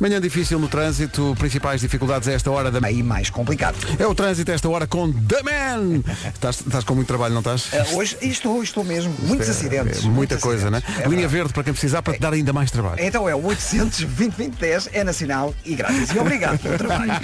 [0.02, 3.76] Manhã difícil no trânsito, principais dificuldades a esta hora da Aí mais complicado.
[4.00, 6.02] É o trânsito a esta hora com The Man!
[6.34, 7.68] Estás, estás com muito trabalho, não estás?
[7.72, 9.14] Ah, hoje estou, estou mesmo.
[9.20, 10.00] Muitos É, acidentes.
[10.00, 10.82] é muita muitos coisa, né?
[10.88, 11.28] É Linha verdade.
[11.28, 12.96] verde para quem precisar para te dar ainda mais trabalho.
[13.00, 16.10] Então é o 800 2010 é nacional e grátis.
[16.10, 17.12] E obrigado pelo trabalho.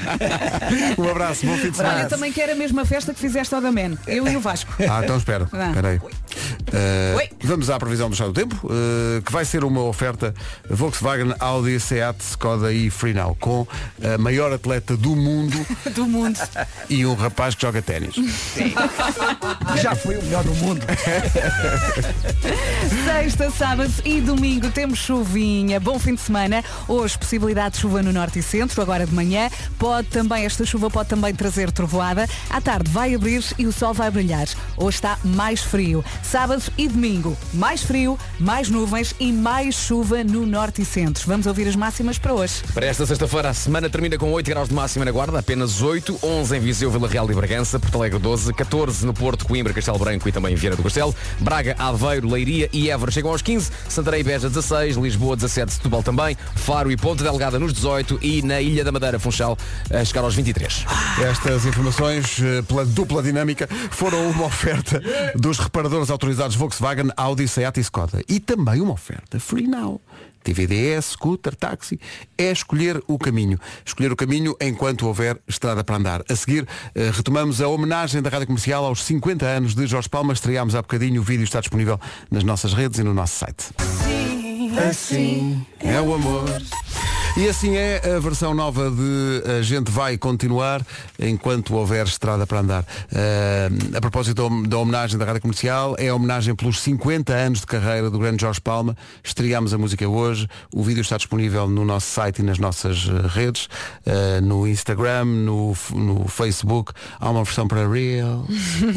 [0.99, 1.95] Um abraço, bom fim de semana.
[1.95, 3.97] Olha, eu também quero a mesma festa que fizeste ao da Man.
[4.05, 4.71] Eu e o Vasco.
[4.87, 5.47] Ah, então espera.
[5.51, 5.69] Ah.
[5.69, 5.97] Espera aí.
[5.97, 7.29] Uh, Oi.
[7.43, 10.33] vamos à previsão do estado do tempo, uh, que vai ser uma oferta
[10.69, 13.65] Volkswagen, Audi, Seat, Skoda e Freenow, com
[14.03, 16.37] a maior atleta do mundo Do mundo.
[16.89, 18.15] e um rapaz que joga ténis.
[19.81, 20.81] Já foi o melhor do mundo.
[23.05, 25.79] Sexta, sábado e domingo temos chuvinha.
[25.79, 26.63] Bom fim de semana.
[26.87, 29.49] Hoje, possibilidade de chuva no norte e centro, agora de manhã.
[29.77, 32.27] Pode também, esta chuva pode também trazer trovoada.
[32.49, 34.47] À tarde vai abrir e o sol vai brilhar.
[34.77, 36.03] Hoje está mais frio.
[36.23, 41.23] Sábado e domingo, mais frio, mais nuvens e mais chuva no norte e centro.
[41.27, 42.56] Vamos ouvir as máximas para hoje.
[42.73, 46.19] Para esta sexta-feira, a semana termina com 8 graus de máxima na Guarda, apenas 8,
[46.21, 49.97] 11 em Viseu, Vila Real e Bragança, Porto Alegre 12, 14 no Porto, Coimbra, Castelo
[49.97, 54.21] Branco e também Vieira do Castelo, Braga, Aveiro, Leiria e Évora chegam aos 15, Santarém
[54.21, 58.61] e Beja 16, Lisboa 17, Setúbal também, Faro e Ponta Delgada nos 18 e na
[58.61, 59.57] Ilha da Madeira, Funchal,
[59.91, 60.85] a chegar aos 23.
[61.21, 65.01] Estas informações, eh, pela dupla dinâmica, foram uma oferta
[65.35, 68.21] dos reparadores autorizados Volkswagen, Audi, Seat e Skoda.
[68.27, 70.01] E também uma oferta Free Now.
[70.43, 71.99] TVDE, scooter, táxi,
[72.37, 73.59] é escolher o caminho.
[73.85, 76.23] Escolher o caminho enquanto houver estrada para andar.
[76.29, 80.33] A seguir, eh, retomamos a homenagem da Rádio Comercial aos 50 anos de Jorge Palma.
[80.33, 83.65] Estreámos há bocadinho, o vídeo está disponível nas nossas redes e no nosso site.
[84.89, 86.45] Assim é o amor.
[87.37, 90.83] E assim é a versão nova de A Gente Vai Continuar
[91.19, 92.83] enquanto houver estrada para andar.
[93.13, 97.33] Eh, a propósito da hom- da homenagem da Rádio Comercial, é a homenagem pelos 50
[97.33, 98.97] anos de carreira do grande Jorge Palma.
[99.23, 100.47] Estreámos a música hoje.
[100.73, 103.69] O vídeo está disponível no nosso site e nas nossas eh, redes,
[104.03, 106.91] eh, no Instagram, no, no Facebook.
[107.19, 108.47] Há uma versão para Real.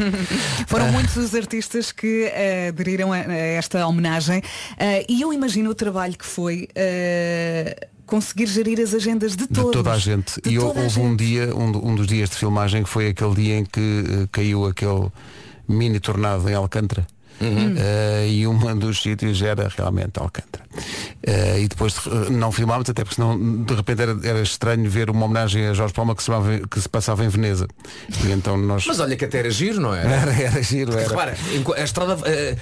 [0.67, 2.33] Foram muitos os artistas que
[2.71, 4.43] aderiram a, a esta homenagem
[5.09, 6.69] e eu imagino o trabalho que foi
[8.11, 9.73] conseguir gerir as agendas de De todos.
[9.73, 10.41] toda a gente.
[10.43, 11.17] De e houve um gente.
[11.25, 14.67] dia, um, um dos dias de filmagem que foi aquele dia em que eh, caiu
[14.67, 15.09] aquele
[15.69, 17.07] mini tornado em Alcântara.
[17.43, 20.63] Eh, e um dos sítios era realmente Alcântara.
[21.23, 21.95] Eh, e depois
[22.31, 25.95] não filmámos, até porque senão de repente era, era estranho ver uma homenagem a Jorge
[25.95, 27.67] Palma que se, chamava- que se passava em Veneza.
[28.27, 28.85] E então nós.
[28.87, 30.03] Mas olha que até era giro, não é?
[30.05, 31.09] Era, era giro, era.
[31.09, 32.19] Repara, enqu- a estrada,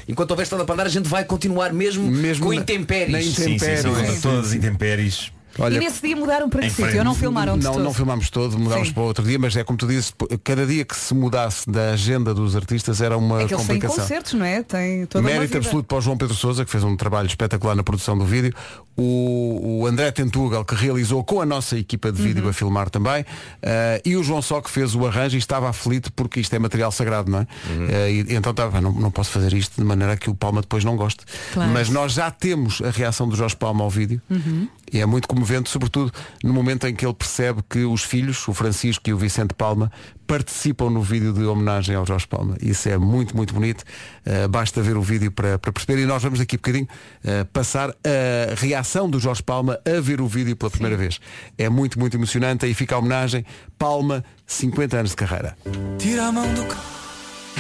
[0.07, 3.12] enquanto houver estrada para andar, a gente vai continuar mesmo, Mesmo com na- intempéries.
[3.12, 4.14] na Sim, sim, sim, Intempéries.
[4.14, 5.32] Sim, todas as intempéries.
[5.59, 6.84] Olha, E nesse dia mudaram para que sítio?
[6.84, 6.98] frente.
[6.98, 7.82] Ou não filmaram não, todo?
[7.82, 8.94] não filmámos todo, mudámos Sim.
[8.94, 11.90] para outro dia, mas é como tu dizes, p- cada dia que se mudasse da
[11.90, 13.96] agenda dos artistas era uma É que eles têm complicação.
[14.04, 14.62] concertos, não é?
[14.62, 17.82] Tem toda Mérito absoluto para o João Pedro Sousa, que fez um trabalho espetacular na
[17.82, 18.54] produção do vídeo.
[18.96, 22.26] O, o André Tentugal, que realizou com a nossa equipa de Uhum.
[22.28, 23.24] vídeo a filmar também.
[23.62, 26.59] eh, e o João Só, que fez o arranjo e estava aflito porque isto é
[26.59, 27.46] material sagrado, não é?
[27.90, 30.84] Eh, e, então estava, não, não posso fazer isto de maneira que o Palma depois
[30.84, 31.20] não goste.
[31.52, 31.70] Claro.
[31.70, 34.20] Mas nós já temos a reação do Jorge Palma ao vídeo.
[34.28, 34.66] Uhum.
[34.93, 36.12] E é muito comovente, sobretudo
[36.43, 39.91] no momento em que ele percebe que os filhos, o Francisco e o Vicente Palma,
[40.26, 42.57] participam no vídeo de homenagem ao Jorge Palma.
[42.61, 43.82] Isso é muito, muito bonito.
[44.26, 46.03] Uh, basta ver o vídeo para, para perceber.
[46.03, 46.86] E nós vamos daqui a bocadinho
[47.24, 51.18] uh, passar a reação do Jorge Palma a ver o vídeo pela primeira vez.
[51.57, 52.66] É muito, muito emocionante.
[52.66, 53.45] Aí fica a homenagem.
[53.78, 55.57] Palma, 50 anos de carreira.
[55.99, 56.66] Tira a mão do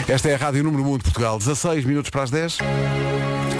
[0.06, 1.38] Esta é a Rádio Número 1 de Portugal.
[1.38, 2.58] 16 minutos para as 10.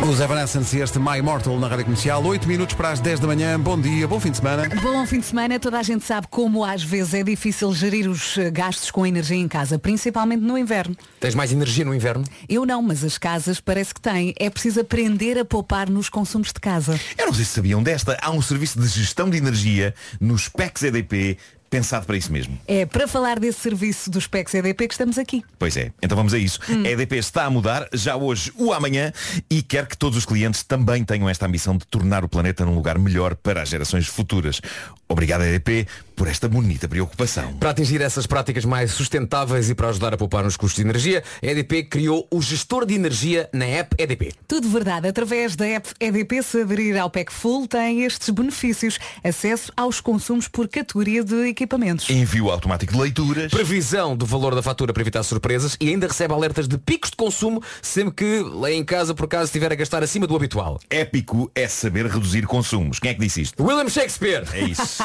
[0.01, 3.26] Os Evanescence e este My Immortal na Rádio Comercial, 8 minutos para as 10 da
[3.26, 3.59] manhã.
[3.59, 4.68] Bom dia, bom fim de semana.
[4.80, 8.38] Bom fim de semana, toda a gente sabe como às vezes é difícil gerir os
[8.38, 10.96] eh, gastos com energia em casa, principalmente no inverno.
[11.18, 12.24] Tens mais energia no inverno?
[12.49, 14.32] Eu não, mas as casas parece que têm.
[14.38, 16.99] É preciso aprender a poupar nos consumos de casa.
[17.18, 18.16] Eu não sei se sabiam desta.
[18.22, 21.38] Há um serviço de gestão de energia nos PECs EDP
[21.69, 22.59] pensado para isso mesmo.
[22.66, 25.45] É para falar desse serviço dos PECs EDP que estamos aqui.
[25.59, 26.61] Pois é, então vamos a isso.
[26.69, 26.85] Hum.
[26.85, 29.12] A EDP está a mudar, já hoje o amanhã,
[29.51, 32.75] e quer que todos os clientes também tenham esta ambição de tornar o planeta num
[32.75, 34.61] lugar melhor para as gerações futuras.
[35.09, 37.54] Obrigado, EDP, por esta bonita preocupação.
[37.54, 41.22] Para atingir essas práticas mais sustentáveis e para ajudar a poupar nos custos de energia,
[41.42, 44.34] a EDP criou o gestor de energia na app EDP.
[44.46, 45.09] Tudo verdade.
[45.09, 48.98] Através da app EDP, se aderir ao PEC Full, tem estes benefícios.
[49.24, 52.11] Acesso aos consumos por categoria de equipamentos.
[52.11, 53.50] Envio automático de leituras.
[53.50, 57.16] Previsão do valor da fatura para evitar surpresas e ainda recebe alertas de picos de
[57.16, 60.78] consumo sempre que lá em casa por acaso estiver a gastar acima do habitual.
[60.90, 62.98] Épico é saber reduzir consumos.
[62.98, 63.62] Quem é que disse isto?
[63.62, 64.44] William Shakespeare.
[64.52, 64.97] É isso.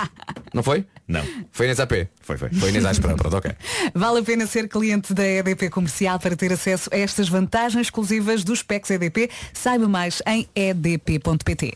[0.53, 0.85] Não foi?
[1.07, 1.23] Não.
[1.51, 1.91] Foi Inês AP?
[2.21, 2.49] Foi, foi.
[2.49, 3.51] Foi Inês Aspera, pronto, ok.
[3.93, 8.43] Vale a pena ser cliente da EDP Comercial para ter acesso a estas vantagens exclusivas
[8.43, 9.29] dos PECs EDP.
[9.53, 11.73] Saiba mais em edp.pt.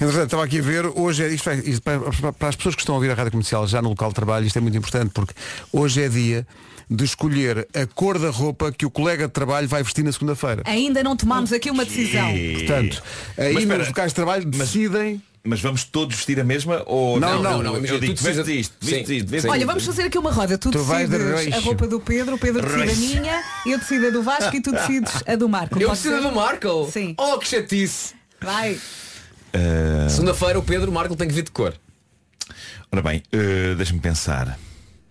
[0.00, 2.80] Entretanto, estava aqui a ver, hoje é isto, isto para, para- para as pessoas que
[2.82, 5.10] estão a ouvir a rádio comercial já no local de trabalho, isto é muito importante
[5.12, 5.34] porque
[5.72, 6.46] hoje é dia
[6.90, 10.62] de escolher a cor da roupa que o colega de trabalho vai vestir na segunda-feira.
[10.66, 12.28] Ainda não tomámos aqui uma decisão.
[12.54, 13.02] Portanto,
[13.38, 15.14] aí Mas espera, nos locais de trabalho decidem.
[15.14, 18.48] Mas vamos todos vestir a mesma ou Não, não, Eu imagina, digo, tu decides- vestes
[18.60, 19.50] isto, vestes Sim, isto.
[19.50, 20.56] Olha, vamos fazer aqui uma roda.
[20.56, 23.00] Tu, Tu decides a roupa do Pedro, o Pedro decide a Roxo.
[23.00, 25.78] minha, eu decido a do Vasco e tu decides a do Marco.
[25.78, 26.28] Eu Pode preciso ser?
[26.28, 26.90] do Marco?
[26.90, 27.14] Sim.
[27.18, 28.14] Oh, que chatice.
[28.40, 28.78] Vai.
[29.52, 31.74] Ah, Segunda-feira o Pedro Marco tem que vir de cor.
[32.90, 34.58] ora bem, ah, deixa-me pensar.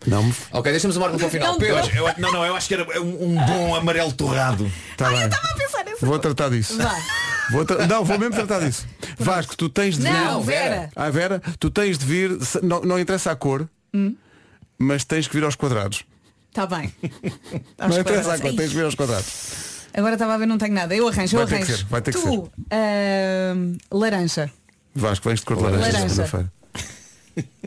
[0.05, 1.53] Não, Ok, deixamos o Marco para o final.
[1.53, 1.75] Não, Pedro.
[1.75, 4.69] Eu acho- eu- não, não, eu acho que era um, um bom amarelo torrado.
[4.91, 5.23] está bem.
[5.23, 6.75] Estava a pensar nessa Vou tratar disso.
[6.77, 7.01] Vai.
[7.51, 8.85] Vou tra- Não, vou mesmo tratar disso.
[9.17, 10.11] Vasco, tu tens de vir.
[10.13, 10.89] Não, Vera.
[10.95, 14.15] Ah, Vera, tu tens de vir, não, não interessa a cor, Hum.
[14.77, 16.03] mas tens que vir aos quadrados.
[16.49, 16.93] Está Tá bem.
[17.79, 19.83] não interessa a cor, tens de vir aos quadrados.
[19.93, 20.95] Agora estava a ver, não tenho nada.
[20.95, 21.77] Eu arranjo, eu Vai ter que arranjo.
[21.83, 24.51] ser, vai ter que tu, ahm, laranja.
[24.95, 26.09] Vasco, vens de cor de laranja, Laranja.
[26.09, 26.51] segunda-feira.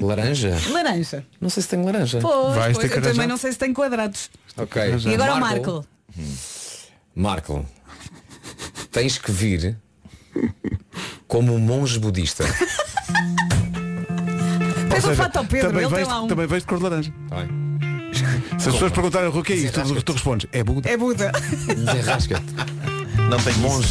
[0.00, 0.56] Laranja?
[0.72, 1.26] Laranja.
[1.40, 2.18] Não sei se tenho laranja.
[2.20, 4.30] Pois, Vais pois, eu também não sei se tem quadrados.
[4.56, 4.80] Ok.
[5.06, 5.84] E agora o Marco.
[7.14, 7.66] Marco,
[8.96, 9.76] tens que vir
[11.28, 12.44] como um monge budista.
[14.90, 16.28] Ou um seja, fato ao Pedro, também ele tem vens, lá um.
[16.28, 17.12] também de cor de laranja.
[17.28, 17.48] Tá bem?
[18.58, 20.88] Se as pessoas perguntarem o que é isso, tu, tu respondes, é Buda.
[20.88, 21.30] É Buda.
[21.66, 22.54] Desenrasca-te.
[23.28, 23.88] Não tem monge.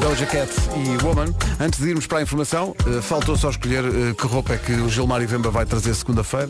[0.00, 1.34] Doja Cat e Woman.
[1.58, 4.72] Antes de irmos para a informação, eh, faltou só escolher eh, que roupa é que
[4.72, 6.48] o Gilmar e Vemba vai trazer segunda-feira.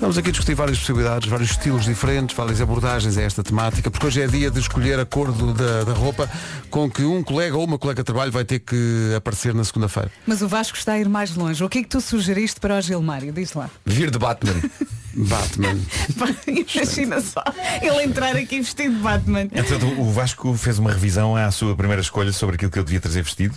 [0.00, 4.22] Vamos aqui discutir várias possibilidades, vários estilos diferentes, várias abordagens a esta temática, porque hoje
[4.22, 6.28] é dia de escolher a cor do- da, da roupa
[6.70, 10.10] com que um colega ou uma colega de trabalho vai ter que aparecer na segunda-feira.
[10.26, 11.62] Mas o Vasco está a ir mais longe.
[11.62, 13.32] O que é que tu sugeriste para o Gilmário?
[13.32, 13.68] Diz lá.
[13.84, 14.54] Vir de Batman.
[15.14, 15.78] Batman.
[16.74, 17.42] Imagina só.
[17.82, 19.42] Ele entrar aqui vestido de Batman.
[19.42, 23.00] Entretanto, o Vasco fez uma revisão à sua primeira escolha sobre aquilo que eu devia
[23.00, 23.54] trazer vestido.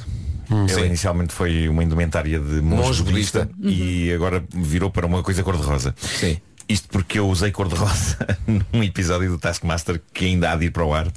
[0.51, 0.86] Ele Sim.
[0.86, 3.84] inicialmente foi uma indumentária de monge, budista, budista.
[3.84, 5.95] e agora virou para uma coisa cor-de-rosa.
[5.99, 6.38] Sim.
[6.68, 8.18] Isto porque eu usei cor-de-rosa
[8.72, 11.08] num episódio do Taskmaster que ainda há de ir para o ar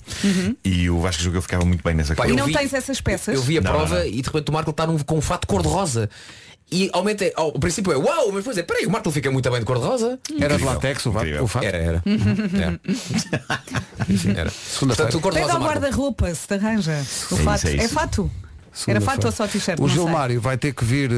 [0.65, 2.31] e o Vasco julgou que eu ficava muito bem nessa Pá, cor.
[2.31, 3.35] E eu não vi- tens essas peças?
[3.35, 4.07] Eu vi a Não, prova não, não.
[4.11, 6.09] e de repente o Marco está num, com um fato cor-de-rosa.
[6.71, 9.61] E aumenta, ao princípio é uau, mas depois é, peraí, o Marco fica muito bem
[9.61, 10.19] de cor-de-rosa.
[10.41, 11.65] Era de látex o, o fato?
[11.65, 12.03] Era, era.
[12.61, 12.81] era.
[14.41, 14.51] era.
[14.51, 14.87] Segunda-feira.
[14.87, 15.75] Portanto, o cor-de-rosa ao Marco.
[15.81, 16.93] guarda-roupa se te arranja.
[17.31, 17.69] O É fato.
[17.69, 18.31] isso, é É fato?
[18.89, 19.79] Era fato ou só t-shirt?
[19.81, 19.89] O.
[19.89, 21.11] Gilmário vai ter que vir.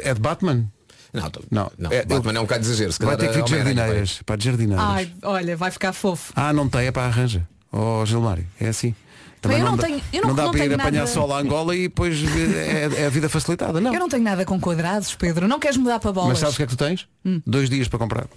[0.00, 0.66] É de Batman?
[1.12, 1.72] Não, Não.
[1.76, 2.92] não, É- Batman é um bocado de exagero.
[2.92, 4.20] Se Vai ter que vir de é jardineiras.
[4.24, 4.84] Para de jardineiras.
[4.86, 6.32] Ai, olha, vai ficar fofo.
[6.36, 7.46] Ah, não tem, é para arranja.
[7.72, 8.94] Ó Gilmário, é assim.
[9.42, 11.38] Eu não dá, tenho- eu não- dá não para ir tenho apanhar nada- sol à
[11.40, 13.92] Angola e depois é, é a vida facilitada, não.
[13.94, 15.48] Eu não tenho nada com quadrados, Pedro.
[15.48, 16.30] Não queres mudar para bolas?
[16.30, 17.06] Mas sabes o que é que tu tens?
[17.24, 17.40] Hum.
[17.46, 18.26] Dois dias para comprar.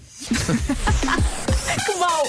[1.85, 2.23] Que mal!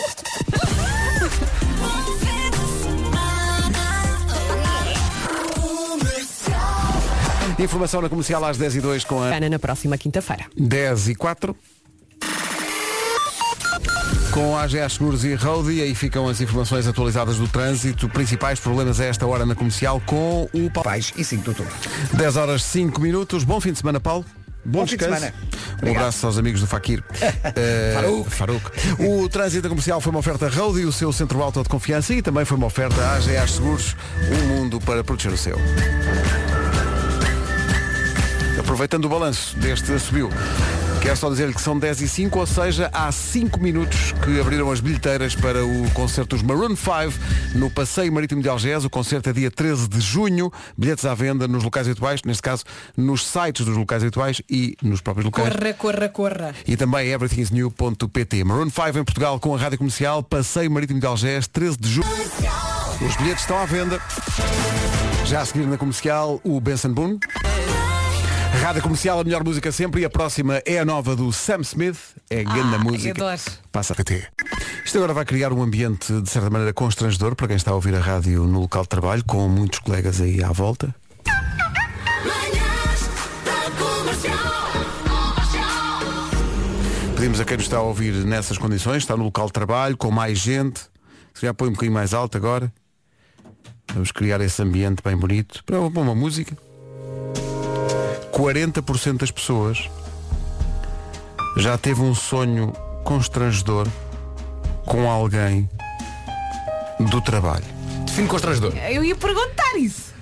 [7.58, 10.46] Informação na comercial às 10 e 2 com a Ana na próxima quinta-feira.
[10.56, 11.56] 10 e 4.
[14.34, 18.58] Com a AGA Seguros e Road, e aí ficam as informações atualizadas do trânsito, principais
[18.58, 20.82] problemas a esta hora na comercial com o Paulo.
[20.82, 21.72] Pais e 5 de outubro.
[22.14, 23.44] 10 horas 5 minutos.
[23.44, 24.24] Bom fim de semana, Paulo.
[24.64, 25.20] Bom, Bom fim de descanso.
[25.20, 25.34] semana.
[25.84, 27.04] Um abraço aos amigos do Fakir.
[27.54, 28.30] Eh, Faruque.
[28.30, 28.70] Faruque.
[29.04, 32.20] O trânsito comercial foi uma oferta Road e o seu centro alto de confiança e
[32.20, 33.94] também foi uma oferta AGA Seguros,
[34.32, 35.56] um mundo para proteger o seu.
[38.58, 40.28] Aproveitando o balanço deste subiu.
[41.04, 44.72] Quero só dizer-lhe que são 10 e 5, ou seja, há 5 minutos que abriram
[44.72, 48.86] as bilheteiras para o concerto dos Maroon 5 no Passeio Marítimo de Algés.
[48.86, 50.50] O concerto é dia 13 de junho.
[50.78, 52.64] Bilhetes à venda nos locais habituais, neste caso
[52.96, 55.54] nos sites dos locais habituais e nos próprios locais.
[55.54, 56.54] Corra, corra, corra.
[56.66, 58.42] E também everythingsnew.pt.
[58.42, 62.08] Maroon 5 em Portugal com a Rádio Comercial, Passeio Marítimo de Algés, 13 de junho.
[63.06, 64.00] Os bilhetes estão à venda.
[65.26, 67.20] Já a seguir na comercial, o Benson Boone.
[68.62, 70.02] Rádio Comercial, a melhor música sempre.
[70.02, 71.98] E a próxima é a nova do Sam Smith.
[72.30, 73.10] É a grande Ah, música.
[73.24, 73.40] adoro.
[73.70, 74.26] Passa a PT.
[74.84, 77.94] Isto agora vai criar um ambiente, de certa maneira, constrangedor para quem está a ouvir
[77.94, 80.94] a rádio no local de trabalho, com muitos colegas aí à volta.
[87.16, 90.10] Pedimos a quem nos está a ouvir nessas condições, está no local de trabalho, com
[90.10, 90.80] mais gente.
[91.32, 92.72] Se já põe um bocadinho mais alto agora.
[93.92, 95.62] Vamos criar esse ambiente bem bonito.
[95.64, 96.56] Para uma, para uma música.
[98.34, 99.88] 40% das pessoas
[101.56, 102.72] já teve um sonho
[103.04, 103.86] constrangedor
[104.84, 105.70] com alguém
[106.98, 107.64] do trabalho.
[108.04, 108.76] Define constrangedor.
[108.76, 110.13] Eu ia perguntar isso.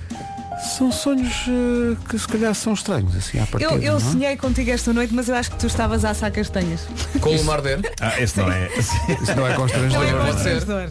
[0.62, 4.12] São sonhos eh, que se calhar são estranhos, assim, à partida, Eu, eu não é?
[4.12, 6.86] sonhei contigo esta noite, mas eu acho que tu estavas a assar castanhas.
[7.20, 7.82] Com o mar dele.
[8.00, 8.68] Ah, esse não é.
[8.78, 9.98] Isso não é constrangedor.
[10.10, 10.32] Não é é?
[10.32, 10.90] constrangedor.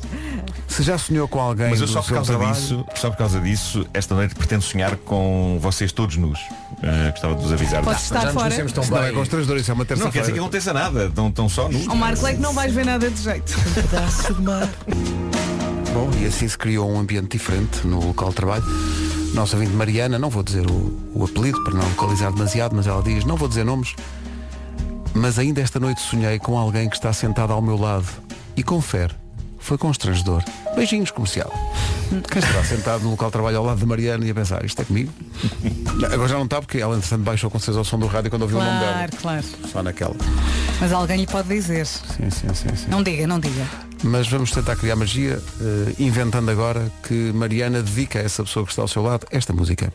[0.67, 3.39] Se já sonhou com alguém Mas eu só por causa trabalho, disso, só por causa
[3.41, 6.39] disso, esta noite pretendo sonhar com vocês todos nus.
[6.83, 7.83] Ah, gostava de vos avisar.
[7.83, 8.45] Podes estar Já nos fora.
[8.45, 9.13] conhecemos tão Isso não é bem.
[9.15, 10.41] constrangedor, isso é uma Não quer dizer que terça-feira.
[10.41, 11.87] aconteça nada, estão, estão só nus.
[11.87, 13.53] Ó Marco, é que não vais ver nada de jeito.
[15.93, 18.63] Bom, e assim se criou um ambiente diferente no local de trabalho.
[19.33, 23.01] Nossa ouvinte Mariana, não vou dizer o, o apelido para não localizar demasiado, mas ela
[23.01, 23.95] diz, não vou dizer nomes,
[25.13, 28.07] mas ainda esta noite sonhei com alguém que está sentado ao meu lado.
[28.55, 29.13] E confere,
[29.57, 30.43] foi constrangedor.
[30.75, 31.51] Beijinhos comercial.
[32.29, 34.81] Quem estará sentado no local de trabalho ao lado de Mariana e a pensar, isto
[34.81, 35.13] é comigo?
[36.11, 38.41] Agora já não está porque ela entretanto baixou com certeza ao som do rádio quando
[38.41, 38.93] ouviu o nome dela.
[38.93, 39.45] Claro, claro.
[39.71, 40.15] Só naquela.
[40.79, 41.85] Mas alguém lhe pode dizer.
[41.85, 42.89] Sim, sim, sim, sim.
[42.89, 43.65] Não diga, não diga.
[44.03, 48.71] Mas vamos tentar criar magia, eh, inventando agora que Mariana dedica a essa pessoa que
[48.71, 49.93] está ao seu lado esta música.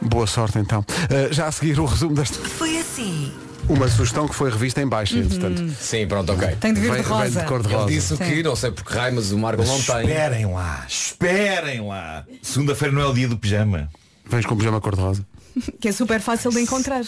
[0.00, 0.84] Boa sorte então.
[1.10, 2.38] Eh, já a seguir o resumo desta.
[2.48, 3.32] Foi assim.
[3.68, 5.68] Uma sugestão que foi revista em baixa, entretanto.
[5.80, 6.54] Sim, pronto, ok.
[6.60, 7.40] Tem de vir Vem- de vem rosa.
[7.40, 7.88] de cor de Ele rosa.
[7.90, 10.02] disse o que, não sei por que raio, mas o Marco não tem.
[10.02, 12.24] Esperem lá, esperem lá.
[12.42, 13.88] Segunda-feira não é o dia do pijama.
[14.24, 15.26] Vens com pijama cor de rosa.
[15.80, 17.02] Que é super fácil de encontrar.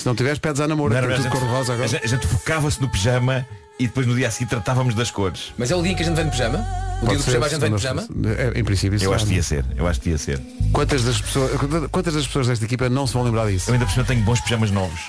[0.00, 1.86] Se não tiveres, pedes à namoro, Não, não, tudo a cor de rosa A agora.
[1.88, 3.46] gente, a gente focava-se no pijama
[3.78, 5.52] e depois no dia a seguir tratávamos das cores.
[5.58, 6.56] Mas é o dia em que a gente vem de pijama?
[6.56, 8.08] O dia Pode do ser, pijama a gente vem de pijama?
[8.38, 10.40] É, em princípio, isso Eu acho que ia ser, eu acho que ia ser.
[10.72, 11.50] Quantas das pessoas,
[11.92, 13.68] quantas das pessoas desta equipa não se vão lembrar disso?
[13.68, 15.00] Eu ainda por cima tenho bons pijamas novos.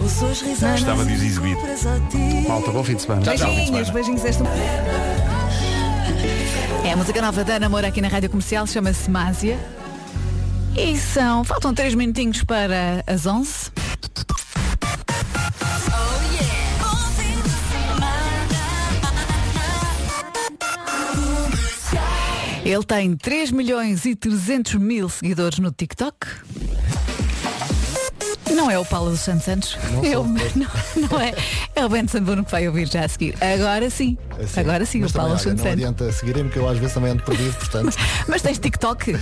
[0.00, 1.56] Gostava de os exibir.
[2.48, 3.22] Malta, bom fim de semana.
[3.22, 4.42] Beijinhos, beijinhos esta
[6.84, 9.56] É a música nova da Namor aqui na Rádio Comercial, chama-se Másia.
[10.76, 13.70] E são, faltam 3 minutinhos para as 11.
[22.70, 26.24] Ele tem 3 milhões e 300 mil seguidores no TikTok.
[28.54, 29.78] Não é o Paulo dos Santos Santos.
[30.04, 31.34] É o- não, não é.
[31.74, 33.34] É o Benson Bruno que vai ouvir já a seguir.
[33.42, 34.16] Agora sim.
[34.40, 34.60] Assim.
[34.60, 35.84] Agora sim, Mas o Paulo dos olha, Santos Não Santos.
[35.84, 37.96] adianta seguirem-me que eu às vezes também ando perdido, portanto.
[38.28, 39.16] Mas tens TikTok?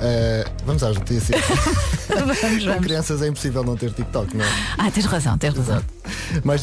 [0.00, 1.40] eh, vamos às notícias.
[2.08, 2.82] vamos, Com vamos.
[2.84, 4.48] crianças é impossível não ter TikTok, não é?
[4.78, 5.82] Ah, tens razão, tens razão.
[6.42, 6.62] Mais